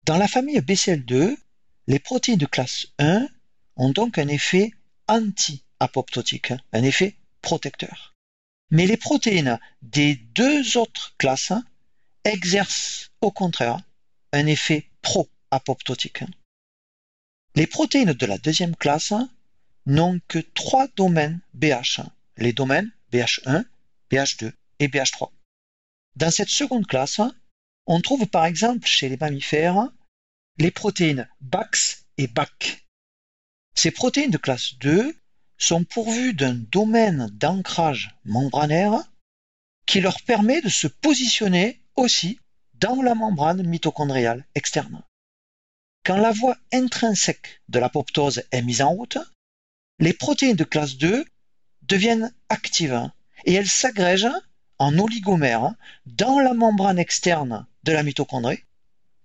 Dans 0.05 0.17
la 0.17 0.27
famille 0.27 0.59
BCL2, 0.59 1.35
les 1.91 1.99
protéines 1.99 2.37
de 2.37 2.45
classe 2.45 2.87
1 2.99 3.27
ont 3.75 3.89
donc 3.89 4.17
un 4.17 4.29
effet 4.29 4.71
anti-apoptotique, 5.09 6.53
un 6.71 6.83
effet 6.83 7.17
protecteur. 7.41 8.15
Mais 8.69 8.87
les 8.87 8.95
protéines 8.95 9.59
des 9.81 10.15
deux 10.15 10.77
autres 10.77 11.13
classes 11.17 11.51
exercent 12.23 13.11
au 13.19 13.29
contraire 13.29 13.77
un 14.31 14.45
effet 14.45 14.89
pro-apoptotique. 15.01 16.23
Les 17.55 17.67
protéines 17.67 18.13
de 18.13 18.25
la 18.25 18.37
deuxième 18.37 18.77
classe 18.77 19.13
n'ont 19.85 20.21
que 20.29 20.39
trois 20.39 20.87
domaines 20.95 21.41
BH, 21.55 22.03
les 22.37 22.53
domaines 22.53 22.89
BH1, 23.11 23.65
BH2 24.09 24.53
et 24.79 24.87
BH3. 24.87 25.29
Dans 26.15 26.31
cette 26.31 26.47
seconde 26.47 26.87
classe, 26.87 27.19
on 27.85 27.99
trouve 27.99 28.25
par 28.27 28.45
exemple 28.45 28.87
chez 28.87 29.09
les 29.09 29.17
mammifères 29.17 29.89
les 30.61 30.69
protéines 30.69 31.27
BAX 31.39 32.05
et 32.19 32.27
BAC. 32.27 32.85
Ces 33.73 33.89
protéines 33.89 34.29
de 34.29 34.37
classe 34.37 34.75
2 34.75 35.17
sont 35.57 35.83
pourvues 35.83 36.35
d'un 36.35 36.53
domaine 36.53 37.29
d'ancrage 37.31 38.15
membranaire 38.25 38.93
qui 39.87 40.01
leur 40.01 40.21
permet 40.21 40.61
de 40.61 40.69
se 40.69 40.85
positionner 40.85 41.81
aussi 41.95 42.39
dans 42.75 43.01
la 43.01 43.15
membrane 43.15 43.63
mitochondriale 43.63 44.45
externe. 44.53 45.01
Quand 46.05 46.17
la 46.17 46.31
voie 46.31 46.57
intrinsèque 46.71 47.63
de 47.67 47.79
l'apoptose 47.79 48.43
est 48.51 48.61
mise 48.61 48.83
en 48.83 48.91
route, 48.91 49.17
les 49.97 50.13
protéines 50.13 50.55
de 50.55 50.63
classe 50.63 50.95
2 50.97 51.25
deviennent 51.81 52.31
actives 52.49 53.09
et 53.45 53.53
elles 53.53 53.67
s'agrègent 53.67 54.37
en 54.77 54.95
oligomères 54.99 55.73
dans 56.05 56.39
la 56.39 56.53
membrane 56.53 56.99
externe 56.99 57.65
de 57.81 57.93
la 57.93 58.03
mitochondrie, 58.03 58.63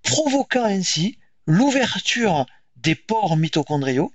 provoquant 0.02 0.64
ainsi 0.64 1.18
l'ouverture 1.46 2.46
des 2.76 2.94
pores 2.94 3.36
mitochondriaux 3.36 4.12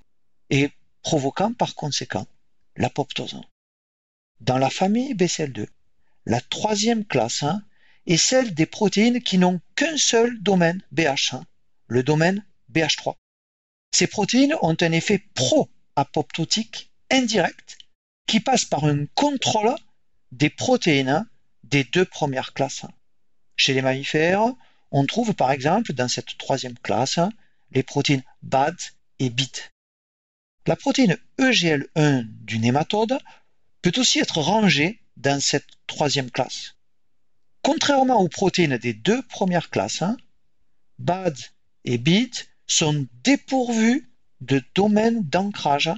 et 0.49 0.69
provoquant 1.01 1.53
par 1.53 1.75
conséquent 1.75 2.27
l'apoptose. 2.75 3.41
Dans 4.41 4.57
la 4.57 4.69
famille 4.69 5.13
BCL2, 5.13 5.67
la 6.25 6.41
troisième 6.41 7.05
classe 7.05 7.45
est 8.05 8.17
celle 8.17 8.53
des 8.53 8.65
protéines 8.65 9.21
qui 9.21 9.37
n'ont 9.37 9.61
qu'un 9.75 9.97
seul 9.97 10.41
domaine 10.41 10.81
BH1, 10.93 11.43
le 11.87 12.03
domaine 12.03 12.45
BH3. 12.71 13.15
Ces 13.91 14.07
protéines 14.07 14.55
ont 14.61 14.77
un 14.79 14.91
effet 14.91 15.19
pro-apoptotique 15.33 16.91
indirect 17.11 17.77
qui 18.27 18.39
passe 18.39 18.65
par 18.65 18.85
un 18.85 19.05
contrôle 19.15 19.75
des 20.31 20.49
protéines 20.49 21.27
des 21.63 21.83
deux 21.83 22.05
premières 22.05 22.53
classes. 22.53 22.85
Chez 23.57 23.73
les 23.73 23.81
mammifères, 23.81 24.53
on 24.91 25.05
trouve 25.05 25.33
par 25.33 25.51
exemple 25.51 25.93
dans 25.93 26.07
cette 26.07 26.37
troisième 26.37 26.77
classe 26.77 27.19
les 27.71 27.83
protéines 27.83 28.23
BAD 28.43 28.75
et 29.19 29.29
BIT. 29.29 29.71
La 30.67 30.75
protéine 30.75 31.17
EGL1 31.39 32.23
du 32.43 32.59
nématode 32.59 33.17
peut 33.81 33.93
aussi 33.97 34.19
être 34.19 34.39
rangée 34.39 35.01
dans 35.17 35.39
cette 35.39 35.67
troisième 35.87 36.29
classe. 36.29 36.75
Contrairement 37.63 38.19
aux 38.19 38.29
protéines 38.29 38.77
des 38.77 38.93
deux 38.93 39.21
premières 39.23 39.69
classes, 39.69 40.03
BAD 40.99 41.37
et 41.85 41.97
BIT 41.97 42.47
sont 42.67 43.07
dépourvues 43.23 44.11
de 44.41 44.61
domaine 44.75 45.23
d'ancrage 45.23 45.91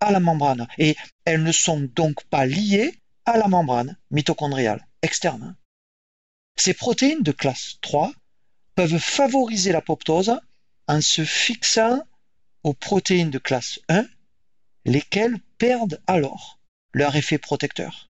à 0.00 0.10
la 0.10 0.20
membrane 0.20 0.68
et 0.78 0.96
elles 1.24 1.42
ne 1.42 1.52
sont 1.52 1.80
donc 1.94 2.24
pas 2.24 2.46
liées 2.46 2.98
à 3.26 3.36
la 3.36 3.48
membrane 3.48 3.96
mitochondriale 4.10 4.86
externe. 5.02 5.56
Ces 6.56 6.74
protéines 6.74 7.22
de 7.22 7.32
classe 7.32 7.78
3 7.82 8.12
peuvent 8.78 9.00
favoriser 9.00 9.72
l'apoptose 9.72 10.38
en 10.86 11.00
se 11.00 11.24
fixant 11.24 12.00
aux 12.62 12.74
protéines 12.74 13.28
de 13.28 13.40
classe 13.40 13.80
1, 13.88 14.06
lesquelles 14.84 15.40
perdent 15.58 16.00
alors 16.06 16.60
leur 16.92 17.16
effet 17.16 17.38
protecteur. 17.38 18.06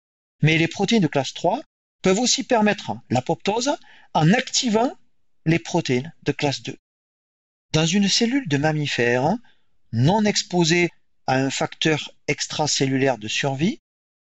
Mais 0.40 0.59
les 0.59 0.68
protéines 0.68 1.03
de 1.03 1.09
classe 1.09 1.35
3 1.35 1.62
peuvent 2.01 2.20
aussi 2.20 2.44
permettre 2.44 2.92
l'apoptose 3.11 3.77
en 4.14 4.33
activant 4.33 4.96
les 5.46 5.59
protéines 5.59 6.14
de 6.22 6.31
classe 6.31 6.62
2. 6.62 6.77
Dans 7.72 7.87
une 7.87 8.09
cellule 8.09 8.46
de 8.46 8.57
mammifère 8.57 9.37
non 9.90 10.25
exposée 10.25 10.90
à 11.27 11.38
un 11.38 11.51
facteur 11.51 12.14
extracellulaire 12.29 13.18
de 13.18 13.27
survie, 13.27 13.81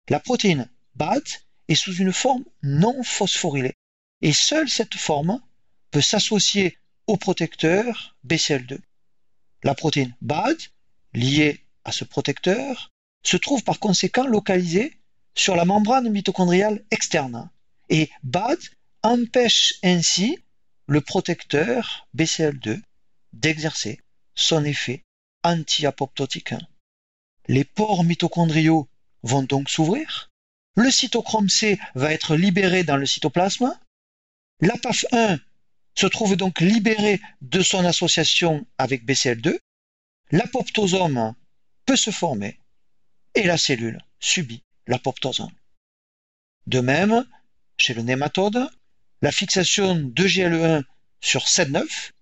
la 0.08 0.20
protéine 0.20 0.70
BAT 0.94 1.24
est 1.66 1.74
sous 1.74 1.96
une 1.96 2.12
forme 2.12 2.44
non 2.62 3.02
phosphorylée 3.02 3.74
et 4.22 4.32
seule 4.32 4.68
cette 4.68 4.94
forme 4.94 5.42
peut 5.90 6.00
s'associer 6.00 6.78
au 7.06 7.16
protecteur 7.16 8.16
BCL2. 8.26 8.78
La 9.62 9.74
protéine 9.74 10.14
BAD, 10.20 10.56
liée 11.12 11.60
à 11.84 11.92
ce 11.92 12.04
protecteur, 12.04 12.90
se 13.22 13.36
trouve 13.36 13.64
par 13.64 13.78
conséquent 13.78 14.26
localisée 14.26 14.96
sur 15.34 15.56
la 15.56 15.64
membrane 15.64 16.08
mitochondriale 16.08 16.84
externe 16.90 17.50
et 17.88 18.10
BAD 18.22 18.58
empêche 19.02 19.74
ainsi 19.82 20.38
le 20.86 21.00
protecteur 21.00 22.08
BCL2 22.16 22.80
d'exercer 23.32 24.00
son 24.34 24.64
effet 24.64 25.04
anti-apoptotique. 25.42 26.54
Les 27.48 27.64
pores 27.64 28.04
mitochondriaux 28.04 28.88
vont 29.22 29.42
donc 29.42 29.68
s'ouvrir, 29.68 30.30
le 30.76 30.90
cytochrome 30.90 31.48
C 31.48 31.78
va 31.94 32.12
être 32.12 32.36
libéré 32.36 32.84
dans 32.84 32.96
le 32.96 33.06
cytoplasme, 33.06 33.76
la 34.60 34.74
PAF1 34.74 35.40
se 35.94 36.06
trouve 36.06 36.36
donc 36.36 36.60
libéré 36.60 37.20
de 37.40 37.62
son 37.62 37.84
association 37.84 38.66
avec 38.78 39.04
BCL2, 39.04 39.58
l'apoptosome 40.30 41.34
peut 41.86 41.96
se 41.96 42.10
former 42.10 42.58
et 43.34 43.42
la 43.42 43.56
cellule 43.56 44.00
subit 44.18 44.62
l'apoptose. 44.86 45.46
De 46.66 46.80
même, 46.80 47.26
chez 47.78 47.94
le 47.94 48.02
nématode, 48.02 48.68
la 49.22 49.32
fixation 49.32 49.96
de 49.96 50.24
GLE1 50.24 50.84
sur 51.20 51.44
7,9 51.44 52.12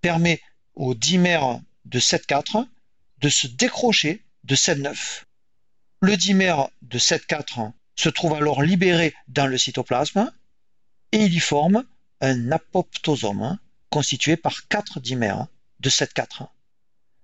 permet 0.00 0.40
au 0.74 0.94
dimère 0.94 1.60
de 1.84 2.00
7,4 2.00 2.66
de 3.18 3.28
se 3.28 3.46
décrocher 3.46 4.24
de 4.44 4.56
7,9. 4.56 5.24
Le 6.00 6.16
dimère 6.16 6.68
de 6.82 6.98
7,4 6.98 7.72
se 7.94 8.08
trouve 8.08 8.34
alors 8.34 8.62
libéré 8.62 9.14
dans 9.28 9.46
le 9.46 9.58
cytoplasme 9.58 10.32
et 11.12 11.18
il 11.18 11.34
y 11.34 11.40
forme 11.40 11.84
un 12.20 12.52
apoptosome 12.52 13.58
constitué 13.90 14.36
par 14.36 14.68
quatre 14.68 15.00
dimères 15.00 15.46
de 15.80 15.90
7,4. 15.90 16.48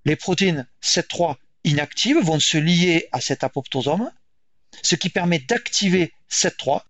Les 0.05 0.17
protéines 0.17 0.67
7,3 0.83 1.37
inactives 1.65 2.19
vont 2.19 2.41
se 2.41 2.59
lier 2.59 3.09
à 3.13 3.21
cet 3.21 3.45
apoptosome, 3.45 4.13
ce 4.83 4.95
qui 4.95 5.11
permet 5.11 5.39
d'activer 5.39 6.13
7,3, 6.31 6.83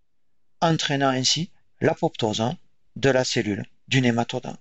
entraînant 0.60 1.08
ainsi 1.08 1.50
l'apoptose 1.80 2.54
de 2.96 3.10
la 3.10 3.24
cellule 3.24 3.66
du 3.88 4.00
nématode. 4.00 4.56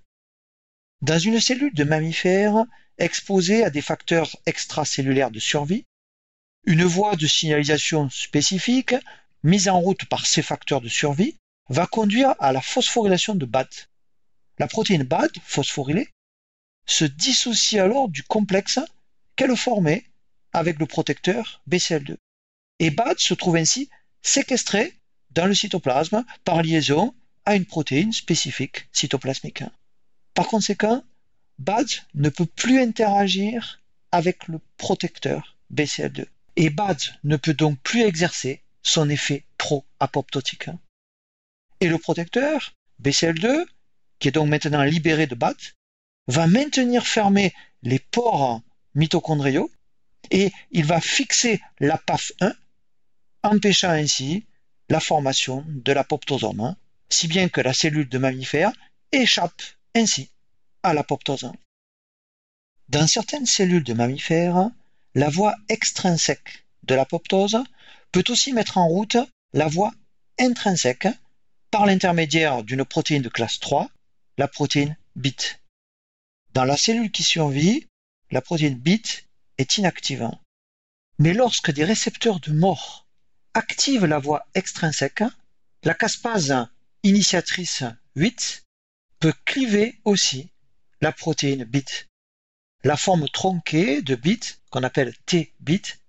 Dans 1.01 1.19
une 1.19 1.39
cellule 1.39 1.73
de 1.73 1.83
mammifère 1.83 2.65
exposée 2.97 3.63
à 3.63 3.69
des 3.69 3.81
facteurs 3.81 4.35
extracellulaires 4.45 5.31
de 5.31 5.39
survie, 5.39 5.85
une 6.65 6.83
voie 6.83 7.15
de 7.15 7.27
signalisation 7.27 8.09
spécifique 8.09 8.95
mise 9.43 9.69
en 9.69 9.79
route 9.79 10.05
par 10.05 10.25
ces 10.25 10.41
facteurs 10.41 10.81
de 10.81 10.89
survie 10.89 11.37
va 11.69 11.87
conduire 11.87 12.35
à 12.39 12.51
la 12.51 12.61
phosphorylation 12.61 13.35
de 13.35 13.45
BAD. 13.45 13.67
La 14.59 14.67
protéine 14.67 15.03
BAD, 15.03 15.31
phosphorylée, 15.43 16.09
se 16.85 17.05
dissocie 17.05 17.79
alors 17.79 18.09
du 18.09 18.23
complexe 18.23 18.79
qu'elle 19.35 19.55
formait 19.55 20.05
avec 20.53 20.79
le 20.79 20.85
protecteur 20.85 21.61
BCL2. 21.69 22.17
Et 22.79 22.91
BAD 22.91 23.19
se 23.19 23.33
trouve 23.33 23.55
ainsi 23.55 23.89
séquestré 24.21 24.93
dans 25.31 25.45
le 25.45 25.55
cytoplasme 25.55 26.23
par 26.43 26.61
liaison 26.61 27.13
à 27.45 27.55
une 27.55 27.65
protéine 27.65 28.13
spécifique 28.13 28.87
cytoplasmique. 28.91 29.63
Par 30.33 30.47
conséquent, 30.47 31.03
BAD 31.59 31.87
ne 32.13 32.29
peut 32.29 32.45
plus 32.45 32.79
interagir 32.81 33.81
avec 34.11 34.47
le 34.47 34.59
protecteur 34.77 35.57
BCL2. 35.73 36.25
Et 36.57 36.69
BAD 36.69 37.01
ne 37.23 37.37
peut 37.37 37.53
donc 37.53 37.79
plus 37.79 38.01
exercer 38.01 38.61
son 38.81 39.09
effet 39.09 39.43
pro-apoptotique 39.57 40.69
et 41.79 41.87
le 41.87 41.97
protecteur 41.97 42.73
BCL2, 43.01 43.65
qui 44.19 44.29
est 44.29 44.31
donc 44.31 44.49
maintenant 44.49 44.83
libéré 44.83 45.27
de 45.27 45.35
BAT, 45.35 45.55
va 46.27 46.47
maintenir 46.47 47.05
fermés 47.05 47.53
les 47.83 47.99
pores 47.99 48.61
mitochondriaux 48.95 49.71
et 50.31 50.51
il 50.71 50.85
va 50.85 51.01
fixer 51.01 51.61
la 51.79 51.97
PAF1, 51.97 52.53
empêchant 53.43 53.89
ainsi 53.89 54.45
la 54.89 54.99
formation 54.99 55.63
de 55.67 55.91
l'apoptosome, 55.91 56.75
si 57.09 57.27
bien 57.27 57.49
que 57.49 57.61
la 57.61 57.73
cellule 57.73 58.09
de 58.09 58.17
mammifère 58.17 58.71
échappe 59.11 59.61
ainsi 59.93 60.29
à 60.83 60.93
l'apoptose. 60.93 61.51
Dans 62.89 63.07
certaines 63.07 63.45
cellules 63.45 63.83
de 63.83 63.93
mammifères, 63.93 64.69
la 65.15 65.29
voie 65.29 65.55
extrinsèque 65.69 66.65
de 66.83 66.95
l'apoptose 66.95 67.57
peut 68.11 68.23
aussi 68.29 68.53
mettre 68.53 68.77
en 68.77 68.87
route 68.87 69.17
la 69.53 69.67
voie 69.67 69.93
intrinsèque 70.39 71.07
par 71.75 71.85
l'intermédiaire 71.85 72.63
d'une 72.63 72.85
protéine 72.85 73.21
de 73.21 73.27
classe 73.27 73.59
3, 73.59 73.89
la 74.37 74.47
protéine 74.47 74.95
BIT. 75.17 75.59
Dans 76.53 76.63
la 76.63 76.77
cellule 76.77 77.11
qui 77.11 77.21
survit, 77.21 77.85
la 78.31 78.41
protéine 78.41 78.79
BIT 78.79 79.25
est 79.57 79.77
inactive. 79.77 80.29
Mais 81.19 81.33
lorsque 81.33 81.71
des 81.71 81.83
récepteurs 81.83 82.39
de 82.39 82.53
mort 82.53 83.05
activent 83.53 84.05
la 84.05 84.19
voie 84.19 84.47
extrinsèque, 84.53 85.25
la 85.83 85.93
caspase 85.93 86.65
initiatrice 87.03 87.83
8 88.15 88.63
peut 89.19 89.33
cliver 89.43 89.99
aussi 90.05 90.47
la 91.01 91.11
protéine 91.11 91.65
BIT. 91.65 92.07
La 92.85 92.95
forme 92.95 93.27
tronquée 93.27 94.01
de 94.01 94.15
BIT, 94.15 94.61
qu'on 94.69 94.83
appelle 94.83 95.13
T-BIT, 95.25 95.99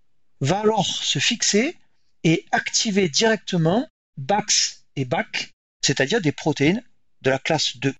va 0.40 0.60
alors 0.60 0.86
se 0.86 1.18
fixer 1.18 1.76
et 2.22 2.46
activer 2.52 3.08
directement 3.08 3.88
BAX 4.16 4.84
et 4.94 5.04
BAC, 5.04 5.55
c'est-à-dire 5.86 6.20
des 6.20 6.32
protéines 6.32 6.82
de 7.22 7.30
la 7.30 7.38
classe 7.38 7.76
2. 7.76 7.94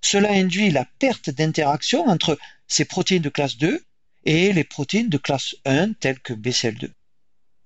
Cela 0.00 0.30
induit 0.30 0.70
la 0.70 0.84
perte 1.00 1.28
d'interaction 1.28 2.06
entre 2.06 2.38
ces 2.68 2.84
protéines 2.84 3.22
de 3.22 3.28
classe 3.28 3.56
2 3.56 3.82
et 4.24 4.52
les 4.52 4.62
protéines 4.62 5.08
de 5.08 5.18
classe 5.18 5.56
1 5.64 5.94
telles 5.94 6.20
que 6.20 6.32
BCL2. 6.32 6.88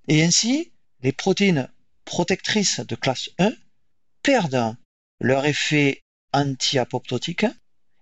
Et 0.07 0.23
ainsi, 0.23 0.71
les 1.01 1.11
protéines 1.11 1.69
protectrices 2.05 2.79
de 2.79 2.95
classe 2.95 3.29
1 3.37 3.53
perdent 4.23 4.75
leur 5.19 5.45
effet 5.45 6.01
anti-apoptotique 6.33 7.45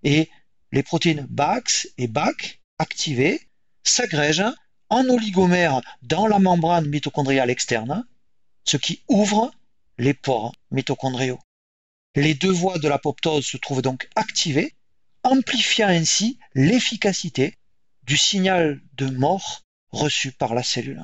et 0.02 0.30
les 0.72 0.82
protéines 0.82 1.26
BAX 1.28 1.88
et 1.98 2.08
BAC 2.08 2.62
activées 2.78 3.38
s'agrègent 3.84 4.54
en 4.88 5.06
oligomère 5.10 5.82
dans 6.00 6.26
la 6.26 6.38
membrane 6.38 6.88
mitochondriale 6.88 7.50
externe, 7.50 8.06
ce 8.64 8.78
qui 8.78 9.02
ouvre 9.08 9.52
les 9.98 10.14
pores 10.14 10.54
mitochondriaux. 10.70 11.38
Les 12.14 12.34
deux 12.34 12.50
voies 12.50 12.78
de 12.78 12.88
l'apoptose 12.88 13.46
se 13.46 13.56
trouvent 13.56 13.82
donc 13.82 14.08
activées, 14.16 14.74
amplifiant 15.22 15.88
ainsi 15.88 16.38
l'efficacité 16.54 17.56
du 18.02 18.16
signal 18.16 18.80
de 18.94 19.06
mort 19.06 19.62
reçu 19.90 20.32
par 20.32 20.54
la 20.54 20.62
cellule. 20.62 21.02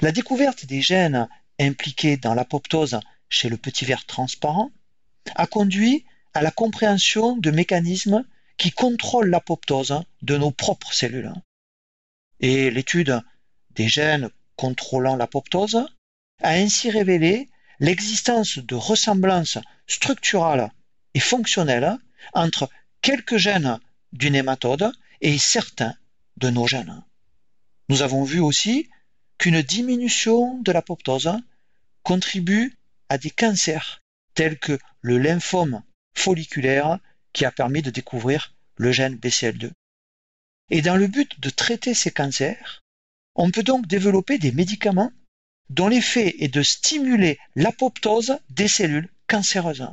La 0.00 0.12
découverte 0.12 0.66
des 0.66 0.82
gènes 0.82 1.28
impliqués 1.58 2.16
dans 2.16 2.34
l'apoptose 2.34 3.00
chez 3.28 3.48
le 3.48 3.56
petit 3.56 3.84
ver 3.84 4.04
transparent 4.06 4.70
a 5.34 5.46
conduit 5.46 6.04
à 6.34 6.42
la 6.42 6.50
compréhension 6.50 7.36
de 7.36 7.50
mécanismes 7.50 8.24
qui 8.56 8.70
contrôlent 8.70 9.30
l'apoptose 9.30 10.02
de 10.22 10.36
nos 10.36 10.50
propres 10.50 10.92
cellules 10.92 11.32
et 12.40 12.70
l'étude 12.70 13.22
des 13.70 13.88
gènes 13.88 14.28
contrôlant 14.56 15.16
l'apoptose 15.16 15.86
a 16.42 16.50
ainsi 16.50 16.90
révélé 16.90 17.48
l'existence 17.80 18.58
de 18.58 18.74
ressemblances 18.74 19.58
structurales 19.86 20.70
et 21.14 21.20
fonctionnelles 21.20 21.96
entre 22.32 22.68
quelques 23.00 23.36
gènes 23.36 23.78
d'une 24.12 24.34
hématode 24.34 24.92
et 25.20 25.38
certains 25.38 25.94
de 26.36 26.50
nos 26.50 26.66
gènes. 26.66 27.02
Nous 27.88 28.02
avons 28.02 28.24
vu 28.24 28.40
aussi 28.40 28.88
qu'une 29.38 29.62
diminution 29.62 30.58
de 30.60 30.72
l'apoptose 30.72 31.32
contribue 32.02 32.76
à 33.08 33.18
des 33.18 33.30
cancers 33.30 34.02
tels 34.34 34.58
que 34.58 34.78
le 35.00 35.18
lymphome 35.18 35.82
folliculaire 36.14 36.98
qui 37.32 37.44
a 37.44 37.50
permis 37.50 37.82
de 37.82 37.90
découvrir 37.90 38.54
le 38.76 38.92
gène 38.92 39.16
BCL2. 39.16 39.70
Et 40.70 40.82
dans 40.82 40.96
le 40.96 41.06
but 41.06 41.38
de 41.40 41.50
traiter 41.50 41.94
ces 41.94 42.10
cancers, 42.10 42.82
on 43.34 43.50
peut 43.50 43.62
donc 43.62 43.86
développer 43.86 44.38
des 44.38 44.52
médicaments 44.52 45.12
dont 45.70 45.88
l'effet 45.88 46.34
est 46.42 46.48
de 46.48 46.62
stimuler 46.62 47.38
l'apoptose 47.54 48.38
des 48.50 48.68
cellules 48.68 49.10
cancéreuses. 49.26 49.88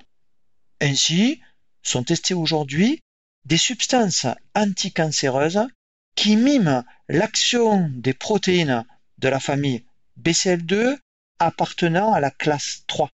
Ainsi, 0.81 1.41
sont 1.83 2.03
testées 2.03 2.33
aujourd'hui 2.33 3.01
des 3.45 3.57
substances 3.57 4.27
anticancéreuses 4.55 5.67
qui 6.15 6.35
miment 6.35 6.83
l'action 7.07 7.89
des 7.93 8.13
protéines 8.13 8.85
de 9.17 9.29
la 9.29 9.39
famille 9.39 9.85
BCL2 10.19 10.97
appartenant 11.39 12.13
à 12.13 12.19
la 12.19 12.31
classe 12.31 12.83
3. 12.87 13.09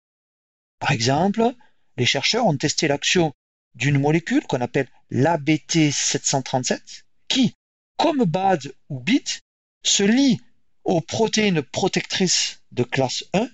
Par 0.79 0.93
exemple, 0.93 1.55
les 1.97 2.07
chercheurs 2.07 2.47
ont 2.47 2.57
testé 2.57 2.89
l'action 2.89 3.33
d'une 3.75 3.99
molécule 3.99 4.47
qu'on 4.47 4.61
appelle 4.61 4.89
l'ABT737 5.11 7.05
qui, 7.29 7.55
comme 7.99 8.25
BAD 8.25 8.73
ou 8.89 9.01
BIT, 9.01 9.41
se 9.83 10.03
lie 10.03 10.41
aux 10.85 11.01
protéines 11.01 11.63
protectrices 11.63 12.63
de 12.73 12.83
classe 12.83 13.25
1 13.33 13.49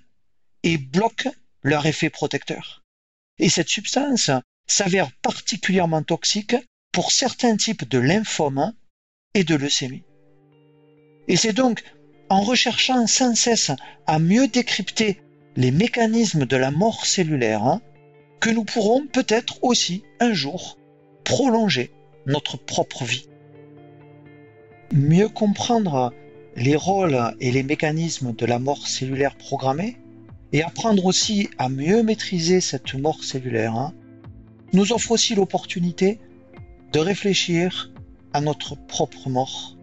et 0.62 0.78
bloque 0.78 1.28
leur 1.62 1.86
effet 1.86 2.10
protecteur. 2.10 2.82
Et 3.38 3.48
cette 3.48 3.68
substance 3.68 4.30
s'avère 4.66 5.10
particulièrement 5.22 6.02
toxique 6.02 6.56
pour 6.92 7.12
certains 7.12 7.56
types 7.56 7.88
de 7.88 7.98
lymphomes 7.98 8.74
et 9.34 9.44
de 9.44 9.54
leucémie. 9.54 10.04
Et 11.28 11.36
c'est 11.36 11.52
donc 11.52 11.84
en 12.28 12.42
recherchant 12.42 13.06
sans 13.06 13.34
cesse 13.34 13.70
à 14.06 14.18
mieux 14.18 14.48
décrypter 14.48 15.20
les 15.56 15.70
mécanismes 15.70 16.46
de 16.46 16.56
la 16.56 16.70
mort 16.70 17.06
cellulaire 17.06 17.80
que 18.40 18.50
nous 18.50 18.64
pourrons 18.64 19.06
peut-être 19.06 19.62
aussi 19.62 20.02
un 20.20 20.32
jour 20.32 20.78
prolonger 21.24 21.92
notre 22.26 22.56
propre 22.56 23.04
vie 23.04 23.30
mieux 24.92 25.28
comprendre 25.28 26.12
les 26.56 26.76
rôles 26.76 27.18
et 27.40 27.50
les 27.50 27.62
mécanismes 27.62 28.34
de 28.34 28.46
la 28.46 28.58
mort 28.58 28.86
cellulaire 28.86 29.36
programmée 29.36 29.96
et 30.52 30.62
apprendre 30.62 31.04
aussi 31.06 31.48
à 31.58 31.68
mieux 31.68 32.02
maîtriser 32.02 32.60
cette 32.60 32.94
mort 32.94 33.22
cellulaire 33.22 33.74
hein, 33.76 33.94
nous 34.72 34.92
offre 34.92 35.12
aussi 35.12 35.34
l'opportunité 35.34 36.18
de 36.92 36.98
réfléchir 36.98 37.92
à 38.32 38.40
notre 38.40 38.74
propre 38.74 39.28
mort. 39.28 39.76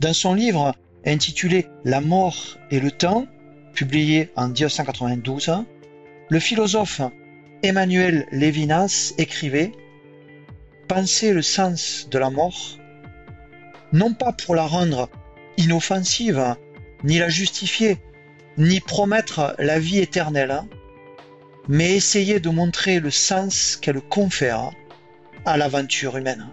Dans 0.00 0.14
son 0.14 0.34
livre 0.34 0.74
intitulé 1.04 1.66
La 1.84 2.00
mort 2.00 2.58
et 2.70 2.80
le 2.80 2.90
temps, 2.90 3.26
publié 3.74 4.30
en 4.36 4.48
1992, 4.48 5.64
le 6.28 6.40
philosophe 6.40 7.02
Emmanuel 7.62 8.26
Levinas 8.32 9.12
écrivait 9.18 9.72
Penser 10.88 11.32
le 11.32 11.42
sens 11.42 12.08
de 12.10 12.18
la 12.18 12.30
mort 12.30 12.80
non 13.92 14.14
pas 14.14 14.32
pour 14.32 14.54
la 14.54 14.66
rendre 14.66 15.08
inoffensive, 15.56 16.56
ni 17.04 17.18
la 17.18 17.28
justifier, 17.28 17.98
ni 18.56 18.80
promettre 18.80 19.54
la 19.58 19.78
vie 19.78 19.98
éternelle, 19.98 20.62
mais 21.68 21.94
essayer 21.94 22.40
de 22.40 22.50
montrer 22.50 23.00
le 23.00 23.10
sens 23.10 23.76
qu'elle 23.76 24.00
confère 24.00 24.70
à 25.44 25.56
l'aventure 25.56 26.16
humaine. 26.16 26.48